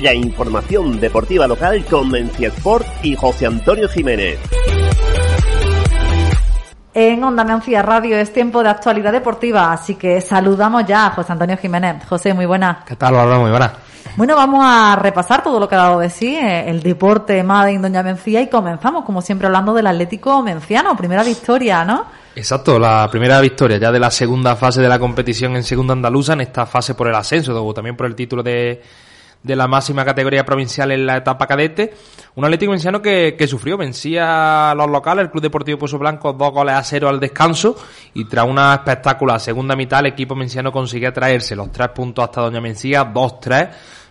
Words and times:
la 0.00 0.12
información 0.12 1.00
deportiva 1.00 1.46
local 1.46 1.84
con 1.84 2.10
Mencia 2.10 2.48
Sport 2.48 2.86
y 3.02 3.16
José 3.16 3.46
Antonio 3.46 3.88
Jiménez. 3.88 4.38
En 6.92 7.22
Onda 7.22 7.44
Mencía 7.44 7.82
Radio 7.82 8.16
es 8.16 8.32
tiempo 8.32 8.62
de 8.62 8.70
actualidad 8.70 9.12
deportiva, 9.12 9.72
así 9.72 9.96
que 9.96 10.20
saludamos 10.20 10.84
ya 10.86 11.06
a 11.06 11.10
José 11.10 11.32
Antonio 11.32 11.56
Jiménez. 11.56 12.04
José, 12.08 12.32
muy 12.32 12.46
buena. 12.46 12.84
¿Qué 12.86 12.96
tal? 12.96 13.14
Muy 13.40 13.50
buena. 13.50 13.72
Bueno, 14.16 14.34
vamos 14.34 14.60
a 14.64 14.96
repasar 14.96 15.42
todo 15.42 15.60
lo 15.60 15.68
que 15.68 15.74
ha 15.74 15.78
dado 15.78 16.00
de 16.00 16.08
sí 16.08 16.34
eh, 16.36 16.70
el 16.70 16.82
deporte 16.82 17.42
Made 17.42 17.72
en 17.72 17.82
Doña 17.82 18.02
Mencía 18.02 18.40
y 18.40 18.48
comenzamos, 18.48 19.04
como 19.04 19.20
siempre, 19.20 19.46
hablando 19.46 19.74
del 19.74 19.86
Atlético 19.86 20.42
Menciano. 20.42 20.96
Primera 20.96 21.22
victoria, 21.22 21.84
¿no? 21.84 22.06
Exacto, 22.34 22.78
la 22.78 23.08
primera 23.10 23.40
victoria 23.40 23.76
ya 23.76 23.92
de 23.92 23.98
la 23.98 24.10
segunda 24.10 24.56
fase 24.56 24.80
de 24.80 24.88
la 24.88 24.98
competición 24.98 25.54
en 25.56 25.62
segunda 25.62 25.92
andaluza, 25.92 26.32
en 26.32 26.42
esta 26.42 26.64
fase 26.64 26.94
por 26.94 27.08
el 27.08 27.14
ascenso, 27.14 27.62
o 27.62 27.74
también 27.74 27.96
por 27.96 28.06
el 28.06 28.14
título 28.14 28.42
de, 28.42 28.82
de 29.42 29.56
la 29.56 29.66
máxima 29.68 30.04
categoría 30.04 30.44
provincial 30.44 30.90
en 30.90 31.06
la 31.06 31.18
etapa 31.18 31.46
cadete. 31.46 31.94
Un 32.34 32.44
Atlético 32.44 32.72
Menciano 32.72 33.00
que, 33.00 33.36
que 33.38 33.46
sufrió, 33.46 33.76
vencía 33.76 34.70
a 34.70 34.74
los 34.74 34.90
locales, 34.90 35.24
el 35.24 35.30
Club 35.30 35.42
Deportivo 35.42 35.78
Pozo 35.78 35.98
Blanco, 35.98 36.32
dos 36.32 36.52
goles 36.52 36.74
a 36.74 36.82
cero 36.82 37.08
al 37.08 37.20
descanso 37.20 37.76
y 38.14 38.24
tras 38.24 38.46
una 38.46 38.74
espectacular 38.74 39.40
segunda 39.40 39.76
mitad 39.76 40.00
el 40.00 40.06
equipo 40.06 40.34
menciano 40.34 40.72
consiguió 40.72 41.12
traerse 41.12 41.54
los 41.54 41.70
tres 41.70 41.88
puntos 41.90 42.24
hasta 42.24 42.40
Doña 42.40 42.60
Mencía, 42.60 43.04
dos 43.04 43.40
tres 43.40 43.68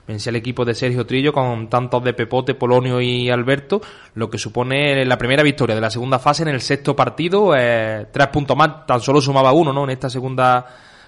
Vencía 0.07 0.29
el 0.29 0.35
equipo 0.35 0.63
de 0.63 0.75
Sergio 0.75 1.05
Trillo 1.05 1.33
con 1.33 1.67
tantos 1.67 2.03
de 2.03 2.13
Pepote, 2.13 2.53
Polonio 2.53 3.01
y 3.01 3.29
Alberto, 3.31 3.81
lo 4.13 4.29
que 4.29 4.37
supone 4.37 5.03
la 5.03 5.17
primera 5.17 5.41
victoria 5.41 5.73
de 5.73 5.81
la 5.81 5.89
segunda 5.89 6.19
fase 6.19 6.43
en 6.43 6.49
el 6.49 6.61
sexto 6.61 6.95
partido. 6.95 7.55
Eh, 7.57 8.05
tres 8.11 8.27
puntos 8.27 8.55
más, 8.55 8.85
tan 8.85 9.01
solo 9.01 9.19
sumaba 9.19 9.51
uno, 9.51 9.73
¿no? 9.73 9.83
En 9.85 9.89
esta 9.89 10.09
segunda 10.09 10.63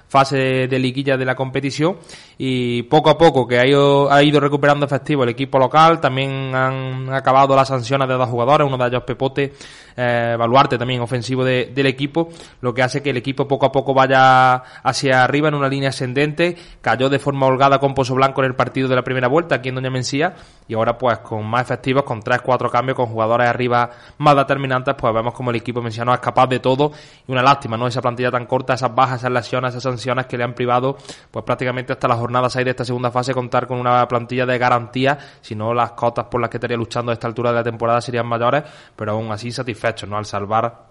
fase 0.07 0.67
de 0.67 0.79
liguilla 0.79 1.15
de 1.15 1.25
la 1.25 1.35
competición 1.35 1.97
y 2.37 2.83
poco 2.83 3.09
a 3.09 3.17
poco 3.17 3.47
que 3.47 3.59
ha 3.59 3.65
ido, 3.65 4.11
ha 4.11 4.21
ido 4.21 4.39
recuperando 4.39 4.85
efectivo 4.85 5.23
el 5.23 5.29
equipo 5.29 5.57
local, 5.57 5.99
también 5.99 6.53
han 6.53 7.11
acabado 7.11 7.55
las 7.55 7.67
sanciones 7.67 8.07
de 8.07 8.13
dos 8.13 8.29
jugadores, 8.29 8.67
uno 8.67 8.77
de 8.77 8.87
ellos 8.87 9.03
Pepote, 9.03 9.53
eh, 9.95 10.35
Baluarte 10.37 10.77
también 10.77 11.01
ofensivo 11.01 11.43
del 11.43 11.85
equipo, 11.87 12.29
lo 12.61 12.73
que 12.73 12.83
hace 12.83 13.01
que 13.01 13.09
el 13.09 13.17
equipo 13.17 13.47
poco 13.47 13.65
a 13.65 13.71
poco 13.71 13.95
vaya 13.95 14.55
hacia 14.55 15.23
arriba 15.23 15.47
en 15.47 15.55
una 15.55 15.67
línea 15.67 15.89
ascendente, 15.89 16.55
cayó 16.81 17.09
de 17.09 17.17
forma 17.17 17.47
holgada 17.47 17.79
con 17.79 17.95
Pozo 17.95 18.13
Blanco 18.13 18.41
en 18.43 18.47
el 18.51 18.55
partido 18.55 18.87
de 18.87 18.95
la 18.95 19.03
primera 19.03 19.27
vuelta 19.27 19.55
aquí 19.55 19.69
en 19.69 19.75
Doña 19.75 19.89
Mencía 19.89 20.35
y 20.67 20.75
ahora 20.75 20.97
pues 20.97 21.17
con 21.19 21.43
más 21.45 21.63
efectivos, 21.63 22.03
con 22.03 22.21
tres, 22.21 22.41
cuatro 22.41 22.69
cambios, 22.69 22.95
con 22.95 23.07
jugadores 23.07 23.49
arriba 23.49 23.89
más 24.19 24.35
determinantes, 24.35 24.93
pues 24.95 25.11
vemos 25.11 25.33
como 25.33 25.49
el 25.49 25.55
equipo 25.55 25.81
menciano 25.81 26.13
es 26.13 26.19
capaz 26.19 26.45
de 26.47 26.59
todo 26.59 26.91
y 27.27 27.31
una 27.31 27.41
lástima, 27.41 27.77
¿no? 27.77 27.87
Esa 27.87 28.01
plantilla 28.01 28.29
tan 28.29 28.45
corta, 28.45 28.75
esas 28.75 28.93
bajas, 28.93 29.21
esas 29.21 29.31
lesiones, 29.31 29.71
esas 29.71 29.83
sanciones 29.83 30.27
que 30.27 30.37
le 30.37 30.43
han 30.43 30.53
privado 30.53 30.97
pues 31.31 31.43
prácticamente 31.43 31.93
hasta 31.93 32.07
las 32.07 32.19
jornada 32.27 32.49
6 32.49 32.65
de 32.65 32.71
esta 32.71 32.83
segunda 32.83 33.09
fase 33.09 33.33
contar 33.33 33.67
con 33.67 33.79
una 33.79 34.05
plantilla 34.05 34.45
de 34.45 34.57
garantía, 34.57 35.17
si 35.39 35.55
no 35.55 35.73
las 35.73 35.93
cotas 35.93 36.25
por 36.25 36.41
las 36.41 36.49
que 36.49 36.57
estaría 36.57 36.75
luchando 36.75 37.11
a 37.11 37.13
esta 37.13 37.25
altura 37.25 37.51
de 37.51 37.55
la 37.55 37.63
temporada 37.63 38.01
serían 38.01 38.27
mayores, 38.27 38.63
pero 38.97 39.13
aún 39.13 39.31
así 39.31 39.49
satisfechos, 39.49 40.09
¿no? 40.09 40.17
Al 40.17 40.25
salvar 40.25 40.87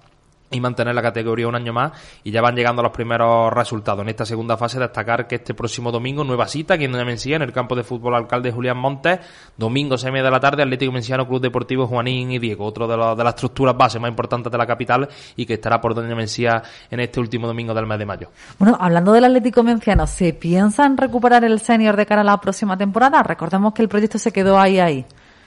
y 0.51 0.61
mantener 0.61 0.95
la 0.95 1.03
categoría 1.03 1.49
un 1.49 1.57
año 1.57 1.73
más 1.73 1.93
y 2.23 2.31
ya 2.31 2.41
van 2.41 2.55
llegando 2.55 2.83
los 2.83 2.93
primeros 2.93 3.53
resultados. 3.53 4.03
En 4.03 4.09
esta 4.09 4.25
segunda 4.25 4.57
fase 4.57 4.79
destacar 4.79 5.27
que 5.27 5.37
este 5.37 5.55
próximo 5.55 5.91
domingo 5.91 6.25
nueva 6.25 6.47
cita 6.47 6.75
aquí 6.75 6.85
en 6.85 6.93
Doña 6.93 7.05
Mencía 7.05 7.37
en 7.37 7.43
el 7.43 7.53
campo 7.53 7.75
de 7.75 7.83
fútbol 7.83 8.15
alcalde 8.15 8.53
Julián 8.53 8.79
Montes, 8.79 9.21
domingo 9.57 9.97
media 10.05 10.23
de 10.23 10.31
la 10.31 10.41
tarde 10.41 10.63
Atlético 10.63 10.93
Menciano 10.93 11.27
Club 11.27 11.41
Deportivo 11.41 11.87
Juanín 11.87 12.31
y 12.31 12.39
Diego, 12.39 12.65
otro 12.65 12.87
de, 12.87 12.97
de 12.97 13.25
las 13.25 13.35
estructuras 13.35 13.77
bases 13.77 14.01
más 14.01 14.11
importantes 14.11 14.53
de 14.53 14.59
la 14.59 14.67
capital 14.67 15.09
y 15.35 15.45
que 15.45 15.55
estará 15.55 15.81
por 15.81 15.95
Doña 15.95 16.15
Mencía 16.15 16.63
en 16.91 17.01
este 17.01 17.19
último 17.19 17.47
domingo 17.47 17.75
del 17.75 17.87
mes 17.87 17.99
de 17.99 18.07
mayo. 18.07 18.29
Bueno, 18.59 18.77
hablando 18.81 19.13
del 19.13 19.25
Atlético 19.25 19.63
Menciano, 19.63 20.07
¿se 20.07 20.33
piensa 20.33 20.87
en 20.87 20.97
recuperar 20.97 21.45
el 21.45 21.59
senior 21.61 21.97
de 21.97 22.07
cara 22.07 22.21
a 22.21 22.25
la 22.25 22.41
próxima 22.41 22.77
temporada? 22.77 23.23
Recordemos 23.23 23.75
que 23.75 23.83
el 23.83 23.89
proyecto 23.89 24.19
se 24.19 24.33
quedó 24.33 24.59
ahí 24.59 24.79
ahí. 24.79 25.05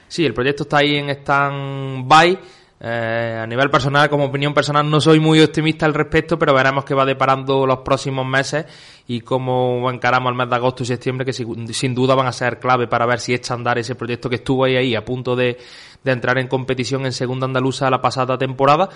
Sí, 0.08 0.26
el 0.26 0.34
proyecto 0.34 0.64
está 0.64 0.78
ahí 0.78 0.96
en 0.96 1.08
stand-by 1.08 2.38
eh, 2.82 3.38
a 3.38 3.46
nivel 3.46 3.68
personal, 3.68 4.08
como 4.08 4.24
opinión 4.24 4.54
personal, 4.54 4.88
no 4.88 5.02
soy 5.02 5.20
muy 5.20 5.38
optimista 5.42 5.84
al 5.84 5.92
respecto, 5.92 6.38
pero 6.38 6.54
veremos 6.54 6.84
qué 6.84 6.94
va 6.94 7.04
deparando 7.04 7.66
los 7.66 7.80
próximos 7.80 8.26
meses 8.26 8.64
y 9.06 9.20
cómo 9.20 9.90
encaramos 9.90 10.30
el 10.30 10.36
mes 10.38 10.48
de 10.48 10.56
agosto 10.56 10.82
y 10.82 10.86
septiembre, 10.86 11.26
que 11.26 11.34
sin 11.34 11.94
duda 11.94 12.14
van 12.14 12.26
a 12.26 12.32
ser 12.32 12.58
clave 12.58 12.86
para 12.88 13.04
ver 13.04 13.20
si 13.20 13.34
echa 13.34 13.52
a 13.52 13.58
andar 13.58 13.76
ese 13.78 13.96
proyecto 13.96 14.30
que 14.30 14.36
estuvo 14.36 14.64
ahí, 14.64 14.76
ahí 14.76 14.94
a 14.94 15.04
punto 15.04 15.36
de, 15.36 15.58
de 16.02 16.12
entrar 16.12 16.38
en 16.38 16.48
competición 16.48 17.04
en 17.04 17.12
segunda 17.12 17.44
andaluza 17.44 17.90
la 17.90 18.00
pasada 18.00 18.38
temporada 18.38 18.88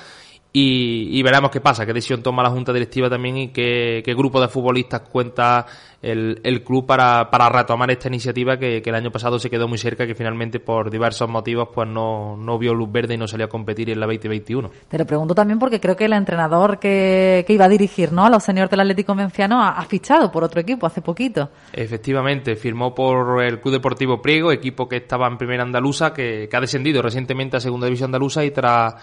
y, 0.57 1.21
veremos 1.25 1.51
qué 1.51 1.61
pasa, 1.61 1.85
qué 1.85 1.93
decisión 1.93 2.23
toma 2.23 2.41
la 2.41 2.51
Junta 2.51 2.73
Directiva 2.73 3.11
también 3.11 3.37
y 3.37 3.49
qué, 3.49 4.05
grupo 4.17 4.41
de 4.41 4.47
futbolistas 4.47 5.01
cuenta 5.01 5.67
el, 6.01 6.41
el 6.45 6.63
club 6.63 6.87
para, 6.87 7.29
para, 7.29 7.49
retomar 7.49 7.91
esta 7.91 8.07
iniciativa 8.07 8.57
que, 8.57 8.81
el 8.85 8.95
año 8.95 9.11
pasado 9.11 9.41
se 9.41 9.51
quedó 9.51 9.67
muy 9.67 9.79
cerca, 9.79 10.07
que 10.07 10.15
finalmente 10.15 10.61
por 10.61 10.93
diversos 10.93 11.29
motivos 11.29 11.71
pues 11.75 11.89
no, 11.89 12.37
no 12.37 12.57
vio 12.57 12.73
luz 12.73 12.93
verde 12.93 13.15
y 13.15 13.17
no 13.17 13.27
salió 13.27 13.47
a 13.47 13.49
competir 13.49 13.91
en 13.91 13.99
la 13.99 14.07
2021. 14.07 14.71
Te 14.87 14.97
lo 14.97 15.05
pregunto 15.05 15.35
también 15.35 15.59
porque 15.59 15.81
creo 15.81 15.97
que 15.97 16.05
el 16.05 16.13
entrenador 16.13 16.79
que, 16.79 17.43
que 17.45 17.53
iba 17.53 17.65
a 17.65 17.69
dirigir 17.69 18.13
¿no? 18.13 18.25
a 18.25 18.31
los 18.31 18.45
señores 18.45 18.71
del 18.71 18.79
Atlético 18.79 19.17
Menciano 19.17 19.61
ha, 19.61 19.83
fichado 19.87 20.31
por 20.31 20.45
otro 20.45 20.61
equipo 20.61 20.87
hace 20.87 21.03
poquito. 21.03 21.51
Efectivamente, 21.73 22.55
firmó 22.55 22.95
por 22.95 23.43
el 23.43 23.61
Club 23.61 23.75
Deportivo 23.75 24.23
Priego, 24.23 24.53
equipo 24.53 24.89
que 24.89 24.99
estaba 24.99 25.27
en 25.27 25.37
primera 25.37 25.65
andaluza, 25.65 26.15
que, 26.15 26.47
que 26.49 26.57
ha 26.57 26.61
descendido 26.61 27.03
recientemente 27.03 27.57
a 27.57 27.61
segunda 27.61 27.87
división 27.87 28.11
andaluza 28.11 28.45
y 28.45 28.53
tras 28.53 28.95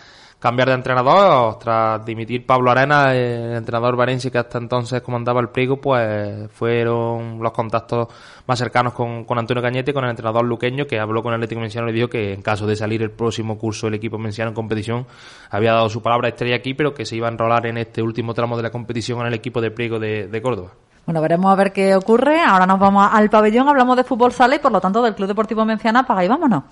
cambiar 0.41 0.69
de 0.69 0.74
entrenador 0.74 1.59
tras 1.59 2.03
dimitir 2.03 2.47
Pablo 2.47 2.72
Arena, 2.72 3.13
el 3.13 3.53
entrenador 3.57 3.96
varense 3.96 4.31
que 4.31 4.40
hasta 4.40 4.57
entonces 4.57 5.00
comandaba 5.03 5.40
el 5.40 5.50
pliego, 5.50 5.79
pues 5.79 6.52
fueron 6.52 7.38
los 7.40 7.52
contactos 7.52 8.07
más 8.47 8.57
cercanos 8.57 8.94
con, 8.94 9.24
Antonio 9.38 9.62
Cañete, 9.62 9.94
con 9.94 10.03
el 10.03 10.09
entrenador 10.09 10.44
luqueño, 10.44 10.88
que 10.88 11.00
habló 11.00 11.22
con 11.22 11.31
el 11.31 11.35
Atlético 11.35 11.62
Menciano 11.62 11.90
y 11.90 11.94
dijo 11.94 12.07
que 12.07 12.34
en 12.34 12.41
caso 12.41 12.66
de 12.66 12.75
salir 12.75 13.03
el 13.03 13.12
próximo 13.12 13.59
curso 13.59 13.88
el 13.88 13.94
equipo 13.94 14.18
menciano 14.18 14.50
en 14.50 14.56
competición, 14.56 15.06
había 15.51 15.74
dado 15.74 15.90
su 15.90 16.01
palabra 16.01 16.30
estrella 16.30 16.56
aquí, 16.56 16.74
pero 16.74 16.96
que 16.96 17.06
se 17.06 17.16
iba 17.16 17.28
a 17.28 17.31
enrolar 17.31 17.68
en 17.68 17.78
este 17.78 18.01
último 18.01 18.34
tramo 18.34 18.57
de 18.57 18.63
la 18.63 18.72
competición 18.72 19.22
en 19.22 19.28
el 19.28 19.35
equipo 19.35 19.62
de 19.62 19.69
pliego 19.69 20.00
de, 20.00 20.41
Córdoba. 20.41 20.72
Bueno, 21.06 21.22
veremos 21.22 21.51
a 21.51 21.56
ver 21.56 21.72
qué 21.72 21.96
ocurre. 21.96 22.41
Ahora 22.41 22.66
nos 22.66 22.80
vamos 22.80 23.07
al 23.12 23.30
pabellón, 23.30 23.69
hablamos 23.69 23.96
de 23.96 24.03
fútbol 24.03 24.31
sala 24.31 24.56
y 24.56 24.59
por 24.59 24.72
lo 24.72 24.81
tanto 24.81 25.03
del 25.03 25.13
Club 25.13 25.28
Deportivo 25.28 25.63
Menciana, 25.66 26.03
paga 26.03 26.25
y 26.25 26.28
vámonos. 26.28 26.63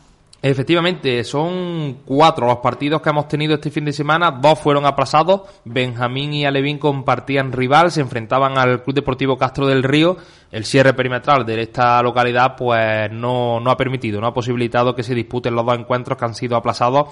Efectivamente, 0.42 1.22
son 1.26 1.98
cuatro 2.06 2.48
los 2.48 2.60
partidos 2.60 3.02
que 3.02 3.10
hemos 3.10 3.28
tenido 3.28 3.56
este 3.56 3.72
fin 3.72 3.84
de 3.84 3.92
semana, 3.92 4.32
dos 4.32 4.58
fueron 4.58 4.86
aplazados, 4.86 5.42
Benjamín 5.66 6.34
y 6.34 6.46
Alevín 6.46 6.78
compartían 6.78 7.52
rival, 7.52 7.92
se 7.92 8.00
enfrentaban 8.00 8.58
al 8.58 8.82
Club 8.82 8.96
Deportivo 8.96 9.38
Castro 9.38 9.68
del 9.68 9.84
Río, 9.84 10.16
el 10.50 10.64
cierre 10.64 10.94
perimetral 10.94 11.46
de 11.46 11.62
esta 11.62 12.02
localidad 12.02 12.56
pues 12.56 13.12
no, 13.12 13.60
no 13.60 13.70
ha 13.70 13.76
permitido, 13.76 14.22
no 14.22 14.28
ha 14.28 14.34
posibilitado 14.34 14.96
que 14.96 15.04
se 15.04 15.14
disputen 15.14 15.56
los 15.56 15.66
dos 15.66 15.78
encuentros 15.78 16.18
que 16.18 16.24
han 16.24 16.34
sido 16.34 16.56
aplazados 16.56 17.10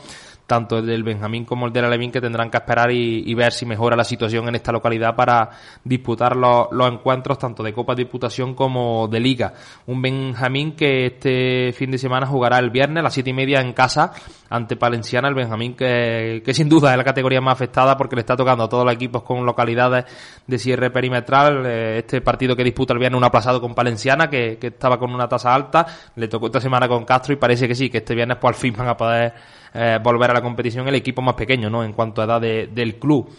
tanto 0.48 0.78
el 0.78 0.86
del 0.86 1.04
Benjamín 1.04 1.44
como 1.44 1.68
el 1.68 1.74
del 1.74 1.86
Alevín, 1.86 2.10
que 2.10 2.22
tendrán 2.22 2.50
que 2.50 2.58
esperar 2.58 2.90
y, 2.90 3.34
ver 3.36 3.52
si 3.52 3.66
mejora 3.66 3.96
la 3.96 4.06
situación 4.06 4.48
en 4.48 4.56
esta 4.56 4.72
localidad 4.72 5.16
para 5.16 5.50
disputar 5.84 6.36
los, 6.36 6.70
encuentros 6.90 7.38
tanto 7.38 7.62
de 7.62 7.74
Copa 7.74 7.94
de 7.94 8.06
Diputación 8.06 8.56
como 8.56 9.08
de 9.10 9.20
Liga. 9.20 9.54
Un 9.86 10.02
Benjamín 10.02 10.72
que 10.72 11.08
este 11.08 11.74
fin 11.74 11.92
de 11.92 11.98
semana 11.98 12.26
jugará 12.26 12.58
el 12.60 12.72
viernes 12.72 13.02
a 13.02 13.04
las 13.04 13.14
siete 13.14 13.30
y 13.30 13.34
media 13.34 13.60
en 13.60 13.74
casa 13.74 14.14
ante 14.50 14.78
Palenciana, 14.78 15.28
el 15.28 15.36
Benjamín 15.36 15.76
que, 15.76 16.42
que 16.44 16.54
sin 16.54 16.70
duda 16.70 16.92
es 16.92 16.98
la 16.98 17.04
categoría 17.04 17.42
más 17.42 17.54
afectada 17.54 17.98
porque 17.98 18.16
le 18.16 18.22
está 18.22 18.38
tocando 18.38 18.64
a 18.64 18.70
todos 18.70 18.86
los 18.86 18.94
equipos 18.94 19.24
con 19.24 19.46
localidades 19.46 20.06
de 20.48 20.58
cierre 20.58 20.90
perimetral. 20.90 21.66
Eh, 21.66 21.98
este 22.00 22.22
partido 22.22 22.56
que 22.56 22.64
disputa 22.64 22.94
el 22.94 23.00
viernes 23.00 23.18
un 23.18 23.26
aplazado 23.26 23.60
con 23.60 23.76
Palenciana, 23.76 24.30
que, 24.30 24.58
que 24.58 24.68
estaba 24.68 24.98
con 24.98 25.14
una 25.14 25.28
tasa 25.28 25.54
alta, 25.54 25.86
le 26.16 26.30
tocó 26.30 26.46
esta 26.48 26.62
semana 26.62 26.88
con 26.88 27.04
Castro 27.04 27.34
y 27.34 27.38
parece 27.38 27.68
que 27.68 27.76
sí, 27.76 27.90
que 27.90 27.98
este 27.98 28.16
viernes 28.16 28.38
pues 28.40 28.56
al 28.56 28.60
fin 28.60 28.74
van 28.78 28.88
a 28.88 28.96
poder 28.96 29.34
eh, 29.74 30.00
volver 30.02 30.32
a 30.32 30.34
la 30.38 30.44
competición 30.44 30.88
el 30.88 30.96
equipo 30.96 31.22
más 31.22 31.36
pequeño, 31.36 31.70
¿no? 31.70 31.84
En 31.84 31.94
cuanto 31.94 32.22
a 32.22 32.26
edad 32.26 32.42
del 32.42 32.96
club. 33.00 33.30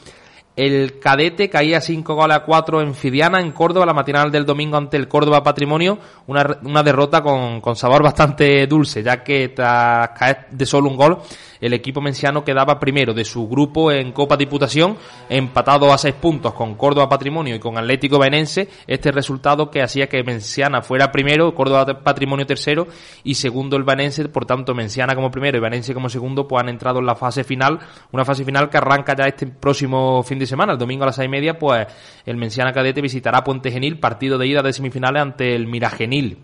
El 0.59 0.99
cadete 0.99 1.49
caía 1.49 1.81
5 1.81 2.17
goles 2.17 2.37
a 2.37 2.41
4 2.41 2.81
en 2.81 2.93
Fidiana, 2.93 3.39
en 3.39 3.53
Córdoba, 3.53 3.87
la 3.87 3.95
matinal 3.95 4.33
del 4.33 4.45
domingo 4.45 4.77
ante 4.77 4.97
el 4.97 5.07
Córdoba 5.07 5.41
Patrimonio. 5.41 6.01
Una, 6.27 6.59
una 6.65 6.83
derrota 6.83 7.23
con, 7.23 7.61
con 7.61 7.77
sabor 7.77 8.03
bastante 8.03 8.67
dulce, 8.67 9.05
ya 9.05 9.23
que 9.23 9.51
tras 9.51 10.09
caer 10.19 10.49
de 10.51 10.67
solo 10.67 10.91
un 10.91 10.97
gol, 10.97 11.19
el 11.61 11.73
equipo 11.73 12.01
menciano 12.01 12.45
quedaba 12.45 12.79
primero 12.79 13.15
de 13.15 13.25
su 13.25 13.49
grupo 13.49 13.93
en 13.93 14.13
Copa 14.13 14.37
Diputación, 14.37 14.97
empatado 15.29 15.93
a 15.93 15.99
seis 15.99 16.15
puntos 16.15 16.55
con 16.55 16.75
Córdoba 16.75 17.09
Patrimonio 17.09 17.55
y 17.55 17.61
con 17.61 17.79
Atlético 17.79 18.19
Benense. 18.19 18.69
Este 18.87 19.13
resultado 19.13 19.71
que 19.71 19.83
hacía 19.83 20.09
que 20.09 20.23
Menciana 20.23 20.83
fuera 20.83 21.11
primero, 21.11 21.55
Córdoba 21.55 22.03
Patrimonio 22.03 22.47
tercero 22.47 22.87
y 23.25 23.35
segundo 23.35 23.77
el 23.77 23.85
Benense. 23.85 24.29
Por 24.29 24.45
tanto, 24.45 24.75
Menciana 24.75 25.15
como 25.15 25.31
primero 25.31 25.59
y 25.59 25.61
Benense 25.61 25.95
como 25.95 26.09
segundo, 26.09 26.47
pues 26.47 26.63
han 26.63 26.69
entrado 26.69 26.99
en 26.99 27.07
la 27.07 27.15
fase 27.15 27.45
final. 27.45 27.79
Una 28.13 28.25
fase 28.25 28.45
final 28.45 28.69
que 28.69 28.79
arranca 28.79 29.15
ya 29.17 29.27
este 29.27 29.47
próximo 29.47 30.23
fin 30.23 30.39
de 30.39 30.48
semana, 30.49 30.73
el 30.73 30.79
domingo 30.79 31.05
a 31.05 31.07
las 31.07 31.17
seis 31.17 31.27
y 31.27 31.31
media, 31.31 31.59
pues 31.59 31.87
el 32.27 32.37
Menciana 32.37 32.73
Cadete 32.73 33.01
visitará 33.01 33.45
Puente 33.45 33.71
Genil, 33.71 34.01
partido 34.01 34.39
de 34.39 34.49
ida 34.49 34.63
de 34.63 34.73
semifinales 34.73 35.23
ante 35.23 35.55
el 35.55 35.69
Miragenil. 35.69 36.39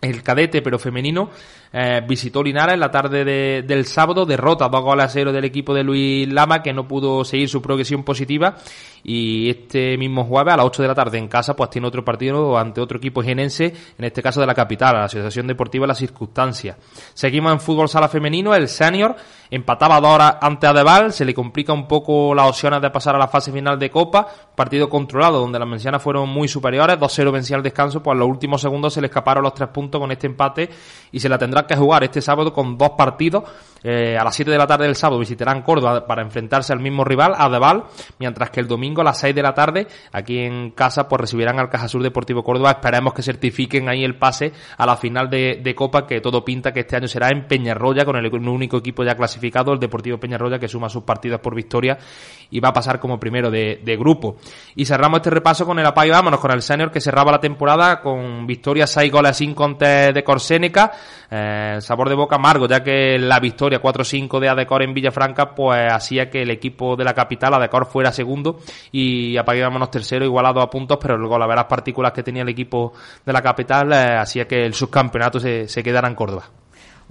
el 0.00 0.22
cadete, 0.22 0.62
pero 0.62 0.78
femenino, 0.78 1.30
eh, 1.72 2.02
visitó 2.06 2.42
Linares 2.42 2.78
la 2.78 2.90
tarde 2.90 3.24
de, 3.24 3.62
del 3.62 3.86
sábado, 3.86 4.26
derrota 4.26 4.68
dos 4.68 4.82
goles 4.82 5.06
a 5.06 5.08
cero 5.08 5.32
del 5.32 5.44
equipo 5.44 5.72
de 5.72 5.82
Luis 5.82 6.30
Lama, 6.30 6.62
que 6.62 6.72
no 6.72 6.86
pudo 6.86 7.24
seguir 7.24 7.48
su 7.48 7.62
progresión 7.62 8.04
positiva, 8.04 8.56
y 9.04 9.50
este 9.50 9.96
mismo 9.96 10.24
jueves 10.24 10.54
a 10.54 10.56
las 10.58 10.66
8 10.66 10.82
de 10.82 10.88
la 10.88 10.94
tarde 10.94 11.18
en 11.18 11.28
casa, 11.28 11.56
pues 11.56 11.70
tiene 11.70 11.88
otro 11.88 12.04
partido 12.04 12.56
ante 12.56 12.80
otro 12.80 12.98
equipo 12.98 13.22
genense, 13.22 13.74
en 13.98 14.04
este 14.04 14.22
caso 14.22 14.40
de 14.40 14.46
la 14.46 14.54
capital, 14.54 14.94
la 14.94 15.04
Asociación 15.04 15.46
Deportiva 15.46 15.86
La 15.86 15.94
Circunstancia. 15.94 16.76
Seguimos 17.14 17.52
en 17.52 17.60
fútbol 17.60 17.88
sala 17.88 18.08
femenino, 18.08 18.54
el 18.54 18.68
senior 18.68 19.16
empataba 19.50 20.00
dos 20.00 20.14
horas 20.14 20.36
ante 20.40 20.66
Adeval, 20.66 21.12
se 21.12 21.24
le 21.24 21.34
complica 21.34 21.72
un 21.72 21.86
poco 21.86 22.34
las 22.34 22.48
opciones 22.48 22.80
de 22.80 22.90
pasar 22.90 23.16
a 23.16 23.18
la 23.18 23.28
fase 23.28 23.52
final 23.52 23.78
de 23.78 23.90
Copa, 23.90 24.26
partido 24.54 24.88
controlado, 24.88 25.40
donde 25.40 25.58
las 25.58 25.68
mencianas 25.68 26.02
fueron 26.02 26.28
muy 26.28 26.48
superiores, 26.48 26.98
2-0 26.98 27.32
vencía 27.32 27.56
al 27.56 27.62
descanso, 27.62 28.02
pues 28.02 28.14
en 28.14 28.20
los 28.20 28.28
últimos 28.28 28.60
segundos 28.60 28.94
se 28.94 29.00
le 29.00 29.08
escaparon 29.08 29.42
los 29.42 29.54
tres 29.54 29.68
puntos 29.68 30.00
con 30.00 30.10
este 30.10 30.26
empate 30.26 30.70
y 31.10 31.20
se 31.20 31.28
la 31.28 31.38
tendrá 31.38 31.61
que 31.66 31.76
jugar 31.76 32.04
este 32.04 32.20
sábado 32.20 32.52
con 32.52 32.76
dos 32.76 32.90
partidos. 32.90 33.44
Eh, 33.84 34.16
a 34.16 34.24
las 34.24 34.34
7 34.34 34.50
de 34.50 34.58
la 34.58 34.66
tarde 34.66 34.86
del 34.86 34.96
sábado 34.96 35.18
visitarán 35.18 35.62
Córdoba 35.62 36.06
para 36.06 36.22
enfrentarse 36.22 36.72
al 36.72 36.80
mismo 36.80 37.04
rival, 37.04 37.32
Adeval, 37.36 37.84
mientras 38.18 38.50
que 38.50 38.60
el 38.60 38.68
domingo 38.68 39.00
a 39.00 39.04
las 39.04 39.18
6 39.18 39.34
de 39.34 39.42
la 39.42 39.54
tarde, 39.54 39.86
aquí 40.12 40.38
en 40.38 40.70
casa, 40.70 41.08
pues 41.08 41.20
recibirán 41.20 41.58
al 41.58 41.68
Cajasur 41.68 42.02
Deportivo 42.02 42.42
Córdoba. 42.42 42.70
Esperemos 42.70 43.12
que 43.12 43.22
certifiquen 43.22 43.88
ahí 43.88 44.04
el 44.04 44.16
pase 44.16 44.52
a 44.76 44.86
la 44.86 44.96
final 44.96 45.28
de, 45.28 45.74
Copa, 45.74 46.06
que 46.06 46.20
todo 46.20 46.44
pinta 46.44 46.72
que 46.72 46.80
este 46.80 46.96
año 46.96 47.08
será 47.08 47.30
en 47.30 47.46
Peñarroya, 47.46 48.04
con 48.04 48.16
el, 48.16 48.26
único 48.32 48.76
equipo 48.76 49.04
ya 49.04 49.14
clasificado, 49.14 49.72
el 49.72 49.80
Deportivo 49.80 50.18
Peñarroya, 50.18 50.58
que 50.58 50.68
suma 50.68 50.88
sus 50.88 51.02
partidos 51.02 51.40
por 51.40 51.54
victoria 51.54 51.98
y 52.50 52.60
va 52.60 52.68
a 52.68 52.72
pasar 52.72 53.00
como 53.00 53.18
primero 53.18 53.50
de, 53.50 53.96
grupo. 53.98 54.36
Y 54.74 54.84
cerramos 54.84 55.18
este 55.18 55.30
repaso 55.30 55.66
con 55.66 55.78
el 55.78 55.86
apayo, 55.86 56.12
vámonos, 56.12 56.40
con 56.40 56.50
el 56.50 56.62
senior 56.62 56.90
que 56.90 57.00
cerraba 57.00 57.32
la 57.32 57.40
temporada 57.40 58.00
con 58.00 58.46
victoria 58.46 58.86
6 58.86 59.12
goles 59.12 59.30
a 59.30 59.34
5 59.34 59.64
ante 59.64 60.12
de 60.12 60.24
Corsénica. 60.24 60.92
Eh, 61.30 61.76
sabor 61.80 62.08
de 62.08 62.14
boca 62.14 62.36
amargo, 62.36 62.66
ya 62.66 62.82
que 62.82 63.18
la 63.18 63.40
victoria 63.40 63.71
4-5 63.80 64.40
de 64.40 64.48
Adecor 64.48 64.82
en 64.82 64.94
Villafranca, 64.94 65.54
pues 65.54 65.92
hacía 65.92 66.28
que 66.28 66.42
el 66.42 66.50
equipo 66.50 66.96
de 66.96 67.04
la 67.04 67.14
capital, 67.14 67.54
Adecor, 67.54 67.86
fuera 67.86 68.12
segundo 68.12 68.60
y 68.90 69.36
apagábamos 69.36 69.90
tercero, 69.90 70.24
igualado 70.24 70.60
a 70.60 70.70
puntos, 70.70 70.98
pero 71.00 71.16
luego 71.16 71.38
la 71.38 71.52
las 71.52 71.64
partículas 71.66 72.12
que 72.12 72.22
tenía 72.22 72.42
el 72.42 72.48
equipo 72.48 72.92
de 73.24 73.32
la 73.32 73.42
capital 73.42 73.92
eh, 73.92 74.16
hacía 74.16 74.46
que 74.46 74.64
el 74.64 74.74
subcampeonato 74.74 75.38
se, 75.38 75.68
se 75.68 75.82
quedara 75.82 76.08
en 76.08 76.14
Córdoba. 76.14 76.61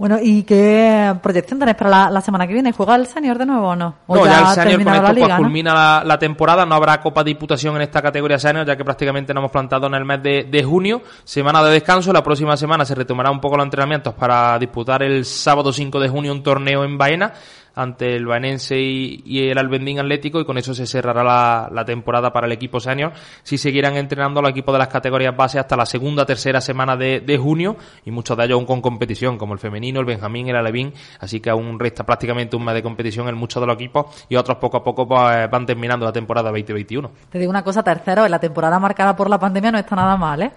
Bueno, 0.02 0.18
¿y 0.20 0.42
qué 0.42 1.14
proyección 1.22 1.60
tenéis 1.60 1.76
para 1.76 2.10
la, 2.10 2.20
semana 2.20 2.44
que 2.44 2.52
viene? 2.52 2.72
¿Juega 2.72 2.96
el 2.96 3.06
senior 3.06 3.38
de 3.38 3.46
nuevo 3.46 3.68
o 3.68 3.76
no? 3.76 3.94
no, 4.08 4.26
ya, 4.26 4.40
el 4.40 4.46
senior 4.48 4.82
con 4.82 4.94
esto 4.94 5.14
pues, 5.14 5.36
culmina 5.36 6.02
la, 6.02 6.18
temporada, 6.18 6.66
no 6.66 6.74
habrá 6.74 7.00
Copa 7.00 7.22
Diputación 7.22 7.76
en 7.76 7.82
esta 7.82 8.02
categoría 8.02 8.36
senior, 8.36 8.66
ya 8.66 8.76
que 8.76 8.84
prácticamente 8.84 9.32
nos 9.32 9.42
hemos 9.42 9.52
plantado 9.52 9.86
en 9.86 9.94
el 9.94 10.04
mes 10.04 10.20
de, 10.20 10.48
de, 10.50 10.64
junio. 10.64 11.02
Semana 11.22 11.62
de 11.62 11.70
descanso, 11.70 12.12
la 12.12 12.24
próxima 12.24 12.56
semana 12.56 12.84
se 12.84 12.96
retomará 12.96 13.30
un 13.30 13.40
poco 13.40 13.56
los 13.56 13.64
entrenamientos 13.64 14.12
para 14.14 14.58
disputar 14.58 15.04
el 15.04 15.24
sábado 15.24 15.72
5 15.72 16.00
de 16.00 16.08
junio 16.08 16.32
un 16.32 16.42
torneo 16.42 16.82
en 16.82 16.98
Baena 16.98 17.32
ante 17.74 18.16
el 18.16 18.26
Baenense 18.26 18.78
y, 18.78 19.48
el 19.48 19.58
Albendín 19.58 19.98
Atlético 19.98 20.40
y 20.40 20.44
con 20.44 20.58
eso 20.58 20.74
se 20.74 20.86
cerrará 20.86 21.24
la, 21.70 21.84
temporada 21.84 22.32
para 22.32 22.46
el 22.46 22.52
equipo 22.52 22.80
senior. 22.80 23.12
Si 23.42 23.58
seguirán 23.58 23.96
entrenando 23.96 24.40
los 24.40 24.50
equipos 24.50 24.72
de 24.72 24.78
las 24.78 24.88
categorías 24.88 25.36
base 25.36 25.58
hasta 25.58 25.76
la 25.76 25.86
segunda, 25.86 26.24
tercera 26.24 26.60
semana 26.60 26.96
de, 26.96 27.38
junio 27.42 27.76
y 28.04 28.10
muchos 28.10 28.36
de 28.36 28.44
ellos 28.44 28.56
aún 28.56 28.66
con 28.66 28.80
competición, 28.80 29.38
como 29.38 29.54
el 29.54 29.58
femenino, 29.58 30.00
el 30.00 30.06
Benjamín, 30.06 30.48
el 30.48 30.56
Alevín, 30.56 30.92
así 31.18 31.40
que 31.40 31.50
aún 31.50 31.78
resta 31.78 32.04
prácticamente 32.04 32.56
un 32.56 32.64
mes 32.64 32.74
de 32.74 32.82
competición 32.82 33.28
en 33.28 33.36
muchos 33.36 33.60
de 33.60 33.66
los 33.66 33.74
equipos 33.74 34.26
y 34.28 34.36
otros 34.36 34.58
poco 34.58 34.76
a 34.76 34.84
poco 34.84 35.08
pues, 35.08 35.50
van 35.50 35.66
terminando 35.66 36.04
la 36.04 36.12
temporada 36.12 36.50
2021. 36.50 37.10
Te 37.30 37.38
digo 37.38 37.50
una 37.50 37.64
cosa, 37.64 37.82
tercero, 37.82 38.24
en 38.24 38.30
la 38.30 38.38
temporada 38.38 38.78
marcada 38.78 39.16
por 39.16 39.28
la 39.28 39.38
pandemia 39.38 39.72
no 39.72 39.78
está 39.78 39.96
nada 39.96 40.16
mal, 40.16 40.42
¿eh? 40.42 40.52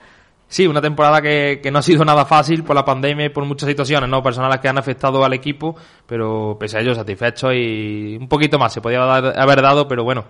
Sí, 0.48 0.68
una 0.68 0.82
temporada 0.82 1.22
que, 1.22 1.60
que, 1.62 1.72
no 1.72 1.80
ha 1.80 1.82
sido 1.82 2.06
nada 2.06 2.26
fácil 2.26 2.64
por 2.64 2.76
la 2.76 2.86
pandemia 2.86 3.26
y 3.26 3.30
por 3.30 3.44
muchas 3.46 3.68
situaciones 3.68 4.10
no 4.10 4.22
personales 4.22 4.60
que 4.60 4.68
han 4.68 4.78
afectado 4.78 5.26
al 5.26 5.34
equipo, 5.34 5.76
pero 6.06 6.56
pese 6.60 6.78
a 6.78 6.82
ello 6.82 6.94
satisfecho 6.94 7.52
y 7.52 8.16
un 8.20 8.28
poquito 8.28 8.60
más 8.60 8.72
se 8.72 8.80
podía 8.80 9.02
haber 9.04 9.62
dado, 9.62 9.88
pero 9.88 10.04
bueno, 10.04 10.26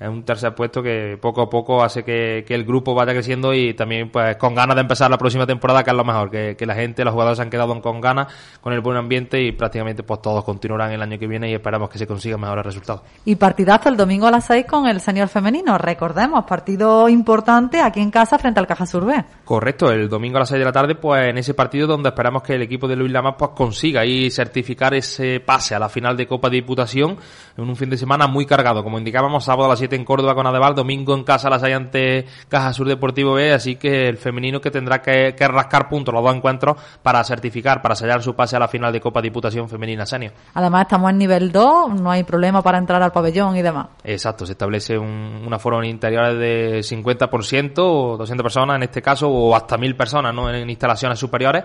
es 0.00 0.08
un 0.08 0.24
tercer 0.24 0.54
puesto 0.54 0.82
que 0.82 1.18
poco 1.20 1.42
a 1.42 1.50
poco 1.50 1.84
hace 1.84 2.02
que, 2.02 2.42
el 2.48 2.64
grupo 2.64 2.94
vaya 2.94 3.12
creciendo 3.12 3.52
y 3.52 3.74
también 3.74 4.10
pues 4.10 4.36
con 4.36 4.54
ganas 4.54 4.74
de 4.74 4.80
empezar 4.80 5.10
la 5.10 5.18
próxima 5.18 5.46
temporada 5.46 5.84
que 5.84 5.90
es 5.90 5.96
lo 5.96 6.04
mejor, 6.04 6.30
que, 6.30 6.66
la 6.66 6.74
gente, 6.74 7.04
los 7.04 7.12
jugadores 7.12 7.36
se 7.36 7.42
han 7.42 7.50
quedado 7.50 7.78
con 7.82 8.00
ganas, 8.00 8.28
con 8.62 8.72
el 8.72 8.80
buen 8.80 8.96
ambiente 8.96 9.42
y 9.42 9.52
prácticamente 9.52 10.02
pues 10.02 10.22
todos 10.22 10.42
continuarán 10.42 10.90
el 10.92 11.02
año 11.02 11.18
que 11.18 11.26
viene 11.26 11.50
y 11.50 11.54
esperamos 11.54 11.90
que 11.90 11.98
se 11.98 12.06
consigan 12.06 12.40
mejores 12.40 12.64
resultados. 12.64 13.02
Y 13.26 13.36
partidazo 13.36 13.90
el 13.90 13.96
domingo 13.98 14.26
a 14.26 14.30
las 14.30 14.46
6 14.46 14.64
con 14.66 14.86
el 14.88 15.00
señor 15.00 15.28
femenino, 15.28 15.76
recordemos, 15.76 16.44
partido 16.46 17.06
importante 17.10 17.82
aquí 17.82 18.00
en 18.00 18.10
casa 18.10 18.38
frente 18.38 18.58
al 18.58 18.66
Caja 18.66 18.86
Surbe. 18.86 19.24
Correcto, 19.44 19.92
el 19.92 20.08
domingo 20.08 20.38
a 20.38 20.40
las 20.40 20.48
6 20.48 20.60
de 20.60 20.64
la 20.64 20.72
tarde 20.72 20.94
pues 20.94 21.28
en 21.28 21.36
ese 21.36 21.52
partido 21.52 21.86
donde 21.86 22.08
esperamos 22.08 22.42
que 22.42 22.54
el 22.54 22.62
equipo 22.62 22.88
de 22.88 22.96
Luis 22.96 23.12
Lamas 23.12 23.34
pues 23.38 23.50
consiga 23.54 24.06
y 24.06 24.30
certificar 24.30 24.94
ese 24.94 25.40
pase 25.40 25.74
a 25.74 25.78
la 25.78 25.90
final 25.90 26.16
de 26.16 26.26
Copa 26.26 26.48
de 26.48 26.56
Diputación 26.56 27.18
en 27.56 27.68
un 27.68 27.76
fin 27.76 27.90
de 27.90 27.98
semana 27.98 28.26
muy 28.26 28.46
cargado, 28.46 28.82
como 28.82 28.98
indicábamos 28.98 29.44
sábado 29.44 29.66
a 29.66 29.68
las 29.68 29.78
7 29.78 29.89
en 29.96 30.04
Córdoba 30.04 30.34
con 30.34 30.46
Adeval, 30.46 30.74
domingo 30.74 31.14
en 31.14 31.24
casa 31.24 31.50
las 31.50 31.62
hay 31.62 31.72
ante 31.72 32.26
Caja 32.48 32.72
Sur 32.72 32.88
Deportivo 32.88 33.34
B, 33.34 33.52
así 33.52 33.76
que 33.76 34.08
el 34.08 34.16
femenino 34.16 34.60
que 34.60 34.70
tendrá 34.70 35.00
que, 35.02 35.34
rascar 35.38 35.88
puntos 35.88 36.14
los 36.14 36.22
dos 36.22 36.34
encuentros 36.34 36.76
para 37.02 37.22
certificar, 37.24 37.82
para 37.82 37.94
sellar 37.94 38.22
su 38.22 38.34
pase 38.34 38.56
a 38.56 38.58
la 38.58 38.68
final 38.68 38.92
de 38.92 39.00
Copa 39.00 39.20
Diputación 39.20 39.68
Femenina 39.68 40.06
Senior. 40.06 40.32
Además 40.54 40.82
estamos 40.82 41.10
en 41.10 41.18
nivel 41.18 41.52
2, 41.52 42.00
no 42.00 42.10
hay 42.10 42.24
problema 42.24 42.62
para 42.62 42.78
entrar 42.78 43.02
al 43.02 43.12
pabellón 43.12 43.56
y 43.56 43.62
demás. 43.62 43.88
Exacto, 44.04 44.46
se 44.46 44.52
establece 44.52 44.96
un, 44.96 45.42
una 45.46 45.58
foro 45.58 45.82
interior 45.82 46.36
de 46.36 46.80
50% 46.80 47.78
o 47.78 48.16
200 48.16 48.42
personas 48.42 48.76
en 48.76 48.82
este 48.84 49.02
caso 49.02 49.28
o 49.28 49.54
hasta 49.54 49.76
1000 49.76 49.96
personas 49.96 50.34
¿no? 50.34 50.52
en 50.52 50.68
instalaciones 50.68 51.18
superiores 51.18 51.64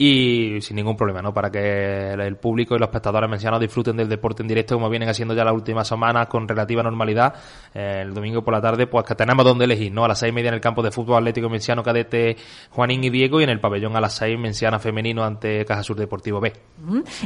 y 0.00 0.60
sin 0.60 0.76
ningún 0.76 0.96
problema, 0.96 1.20
¿no? 1.20 1.34
Para 1.34 1.50
que 1.50 2.12
el 2.12 2.36
público 2.36 2.76
y 2.76 2.78
los 2.78 2.86
espectadores 2.86 3.28
mencionados 3.28 3.60
disfruten 3.60 3.96
del 3.96 4.08
deporte 4.08 4.42
en 4.42 4.48
directo 4.48 4.76
como 4.76 4.88
vienen 4.88 5.08
haciendo 5.08 5.34
ya 5.34 5.44
las 5.44 5.52
últimas 5.52 5.88
semanas 5.88 6.28
con 6.28 6.46
relativa 6.46 6.84
normalidad. 6.84 7.34
Eh, 7.74 8.02
el 8.02 8.14
domingo 8.14 8.42
por 8.42 8.54
la 8.54 8.60
tarde, 8.60 8.86
pues 8.86 9.04
que 9.04 9.16
tenemos 9.16 9.44
donde 9.44 9.64
elegir, 9.64 9.92
¿no? 9.92 10.04
A 10.04 10.08
las 10.08 10.20
seis 10.20 10.30
y 10.30 10.34
media 10.34 10.48
en 10.48 10.54
el 10.54 10.60
campo 10.60 10.82
de 10.82 10.92
fútbol 10.92 11.18
atlético 11.18 11.48
menciano 11.48 11.82
cadete 11.82 12.36
Juanín 12.70 13.02
y 13.02 13.10
Diego 13.10 13.40
y 13.40 13.44
en 13.44 13.50
el 13.50 13.58
pabellón 13.58 13.96
a 13.96 14.00
las 14.00 14.14
seis 14.14 14.38
menciana 14.38 14.78
femenino 14.78 15.24
ante 15.24 15.64
Caja 15.64 15.82
Sur 15.82 15.96
Deportivo 15.96 16.40
B. 16.40 16.52